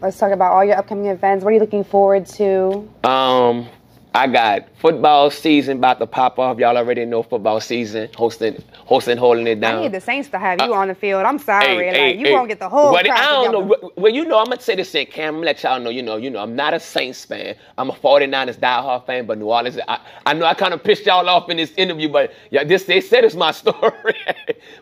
Let's 0.00 0.18
talk 0.18 0.32
about 0.32 0.52
all 0.52 0.64
your 0.64 0.76
upcoming 0.76 1.06
events. 1.06 1.44
What 1.44 1.50
are 1.50 1.54
you 1.54 1.60
looking 1.60 1.84
forward 1.84 2.26
to? 2.26 2.88
Um, 3.04 3.68
I 4.14 4.26
got 4.26 4.68
football 4.76 5.30
season 5.30 5.78
about 5.78 5.98
to 6.00 6.06
pop 6.06 6.38
off. 6.38 6.58
Y'all 6.58 6.76
already 6.76 7.06
know 7.06 7.22
football 7.22 7.60
season. 7.60 8.10
Hosting, 8.14 8.62
hosting, 8.84 9.16
holding 9.16 9.46
it 9.46 9.58
down. 9.58 9.78
I 9.78 9.82
need 9.82 9.92
the 9.92 10.02
Saints 10.02 10.28
to 10.30 10.38
have 10.38 10.60
you 10.60 10.74
uh, 10.74 10.76
on 10.76 10.88
the 10.88 10.94
field. 10.94 11.24
I'm 11.24 11.38
sorry, 11.38 11.64
Hey, 11.64 11.76
like 11.76 11.96
hey, 11.96 12.16
you 12.18 12.26
hey. 12.26 12.32
won't 12.34 12.48
get 12.48 12.58
the 12.58 12.68
whole. 12.68 12.92
Well, 12.92 13.02
I 13.10 13.30
don't 13.30 13.52
know. 13.52 13.90
Well, 13.96 14.12
you 14.12 14.26
know, 14.26 14.38
I'm 14.38 14.46
gonna 14.46 14.60
say 14.60 14.74
this 14.76 14.94
in 14.94 15.06
Cam. 15.06 15.28
I'm 15.28 15.34
gonna 15.36 15.46
let 15.46 15.62
y'all 15.62 15.80
know. 15.80 15.88
You 15.88 16.02
know, 16.02 16.16
you 16.16 16.28
know, 16.28 16.40
I'm 16.40 16.54
not 16.54 16.74
a 16.74 16.80
Saints 16.80 17.24
fan. 17.24 17.54
I'm 17.78 17.88
a 17.88 17.94
49ers 17.94 18.58
diehard 18.58 19.06
fan, 19.06 19.24
but 19.24 19.38
New 19.38 19.46
Orleans. 19.46 19.78
I, 19.88 19.98
I 20.26 20.34
know 20.34 20.44
I 20.44 20.52
kind 20.52 20.74
of 20.74 20.84
pissed 20.84 21.06
y'all 21.06 21.26
off 21.26 21.48
in 21.48 21.56
this 21.56 21.72
interview, 21.78 22.10
but 22.10 22.34
yeah, 22.50 22.64
this 22.64 22.84
they 22.84 23.00
said 23.00 23.24
it's 23.24 23.34
my 23.34 23.50
story. 23.62 24.14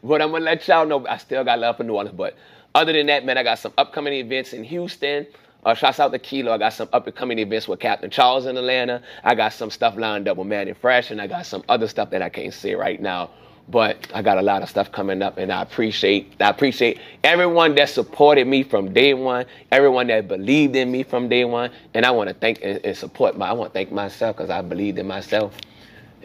but 0.03 0.21
I'm 0.21 0.33
gonna 0.33 0.45
let 0.45 0.67
y'all 0.67 0.87
know. 0.87 1.07
I 1.07 1.19
still 1.19 1.45
got 1.45 1.61
love 1.61 1.77
for 1.77 1.85
New 1.85 1.95
Orleans. 1.95 2.17
But 2.17 2.35
other 2.75 2.93
than 2.93 3.07
that, 3.07 3.25
man, 3.25 3.39
I 3.39 3.45
got 3.45 3.61
some 3.61 3.73
upcoming 3.79 4.15
events 4.15 4.55
in 4.55 4.65
Houston. 4.65 5.27
Uh, 5.65 5.75
shouts 5.75 6.01
out 6.01 6.13
to 6.13 6.19
Kilo. 6.19 6.53
I 6.53 6.59
got 6.59 6.73
some 6.73 6.89
up 6.93 7.07
and 7.07 7.15
coming 7.15 7.39
events 7.39 7.69
with 7.69 7.81
Captain 7.81 8.11
Charles 8.11 8.47
in 8.47 8.57
Atlanta. 8.57 9.03
I 9.25 9.35
got 9.35 9.53
some 9.53 9.71
stuff 9.71 9.97
lined 9.97 10.29
up 10.29 10.39
with 10.39 10.47
Mannie 10.47 10.73
Fresh, 10.73 11.11
and 11.11 11.21
I 11.21 11.27
got 11.27 11.47
some 11.47 11.63
other 11.69 11.87
stuff 11.89 12.11
that 12.11 12.23
I 12.23 12.29
can't 12.31 12.55
say 12.55 12.75
right 12.75 13.01
now. 13.01 13.31
But 13.69 14.09
I 14.15 14.23
got 14.23 14.39
a 14.39 14.43
lot 14.43 14.63
of 14.63 14.69
stuff 14.69 14.91
coming 14.91 15.23
up, 15.23 15.39
and 15.39 15.53
I 15.53 15.63
appreciate 15.63 16.35
I 16.41 16.49
appreciate 16.49 16.99
everyone 17.23 17.75
that 17.77 17.91
supported 17.91 18.47
me 18.47 18.65
from 18.65 18.93
day 18.93 19.15
one, 19.15 19.47
everyone 19.71 20.09
that 20.09 20.27
believed 20.29 20.75
in 20.77 20.91
me 20.91 21.05
from 21.05 21.29
day 21.29 21.45
one, 21.45 21.71
and 21.95 22.05
I 22.05 22.11
want 22.11 22.29
to 22.29 22.35
thank 22.35 22.61
and, 22.63 22.81
and 22.85 22.97
support 22.97 23.37
my. 23.37 23.49
I 23.49 23.53
want 23.53 23.73
to 23.73 23.75
thank 23.75 23.93
myself 23.93 24.37
because 24.37 24.51
I 24.51 24.63
believed 24.63 24.99
in 24.99 25.07
myself, 25.07 25.55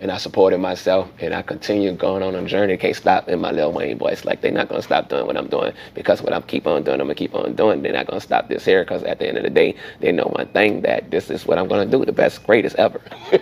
and 0.01 0.11
I 0.11 0.17
supported 0.17 0.59
myself, 0.59 1.09
and 1.19 1.33
I 1.33 1.41
continue 1.41 1.91
going 1.93 2.21
on 2.21 2.35
a 2.35 2.45
journey. 2.45 2.77
Can't 2.77 2.95
stop 2.95 3.29
in 3.29 3.39
my 3.39 3.51
Lil 3.51 3.71
Wayne 3.71 3.97
voice. 3.97 4.25
Like 4.25 4.41
they're 4.41 4.51
not 4.51 4.67
gonna 4.67 4.81
stop 4.81 5.09
doing 5.09 5.25
what 5.25 5.37
I'm 5.37 5.47
doing 5.47 5.73
because 5.93 6.21
what 6.21 6.33
I'm 6.33 6.43
keep 6.43 6.67
on 6.67 6.83
doing, 6.83 6.99
I'm 6.99 7.07
gonna 7.07 7.15
keep 7.15 7.33
on 7.33 7.55
doing. 7.55 7.81
They're 7.81 7.93
not 7.93 8.07
gonna 8.07 8.21
stop 8.21 8.49
this 8.49 8.65
here 8.65 8.83
because 8.83 9.03
at 9.03 9.19
the 9.19 9.27
end 9.27 9.37
of 9.37 9.43
the 9.43 9.49
day, 9.49 9.75
they 9.99 10.11
know 10.11 10.25
one 10.25 10.47
thing 10.47 10.81
that 10.81 11.11
this 11.11 11.29
is 11.29 11.45
what 11.45 11.57
I'm 11.57 11.67
gonna 11.67 11.85
do, 11.85 12.03
the 12.03 12.11
best, 12.11 12.43
greatest 12.45 12.75
ever. 12.75 13.01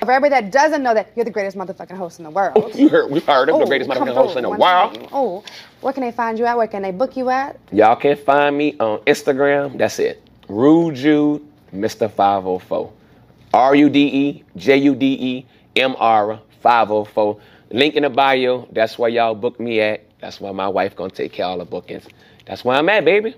For 0.00 0.12
everybody 0.12 0.42
that 0.42 0.52
doesn't 0.52 0.82
know 0.82 0.94
that 0.94 1.10
you're 1.16 1.24
the 1.24 1.30
greatest 1.30 1.56
motherfucking 1.56 1.96
host 1.96 2.20
in 2.20 2.24
the 2.24 2.30
world. 2.30 2.74
you 2.74 2.88
heard, 2.88 3.10
we've 3.10 3.24
heard 3.24 3.48
of 3.48 3.58
the 3.58 3.66
greatest 3.66 3.90
motherfucking 3.90 4.14
host 4.14 4.36
in 4.36 4.42
the 4.42 4.50
world. 4.50 5.08
Oh, 5.12 5.42
where 5.80 5.92
can 5.92 6.02
they 6.02 6.12
find 6.12 6.38
you 6.38 6.44
at? 6.44 6.56
Where 6.56 6.68
can 6.68 6.82
they 6.82 6.92
book 6.92 7.16
you 7.16 7.28
at? 7.30 7.58
Y'all 7.72 7.96
can 7.96 8.16
find 8.16 8.56
me 8.56 8.76
on 8.78 8.98
Instagram. 9.00 9.76
That's 9.76 9.98
it. 9.98 10.22
Rude 10.48 10.94
Jude 10.94 11.42
Mr. 11.74 12.10
504. 12.10 12.92
R 13.56 13.74
U 13.74 13.88
D 13.88 14.00
E 14.06 14.44
J 14.56 14.76
U 14.76 14.94
D 14.94 15.06
E 15.18 15.46
M 15.76 15.96
R 15.98 16.38
504. 16.60 17.40
Link 17.70 17.94
in 17.94 18.02
the 18.02 18.10
bio. 18.10 18.68
That's 18.70 18.98
where 18.98 19.08
y'all 19.08 19.34
book 19.34 19.58
me 19.58 19.80
at. 19.80 20.04
That's 20.20 20.42
where 20.42 20.52
my 20.52 20.68
wife 20.68 20.94
gonna 20.94 21.08
take 21.08 21.32
care 21.32 21.46
of 21.46 21.52
all 21.52 21.58
the 21.58 21.64
bookings. 21.64 22.04
That's 22.44 22.66
where 22.66 22.76
I'm 22.76 22.86
at, 22.90 23.06
baby. 23.06 23.34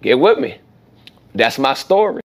Get 0.00 0.18
with 0.18 0.38
me. 0.38 0.58
That's 1.34 1.58
my 1.58 1.74
story. 1.74 2.22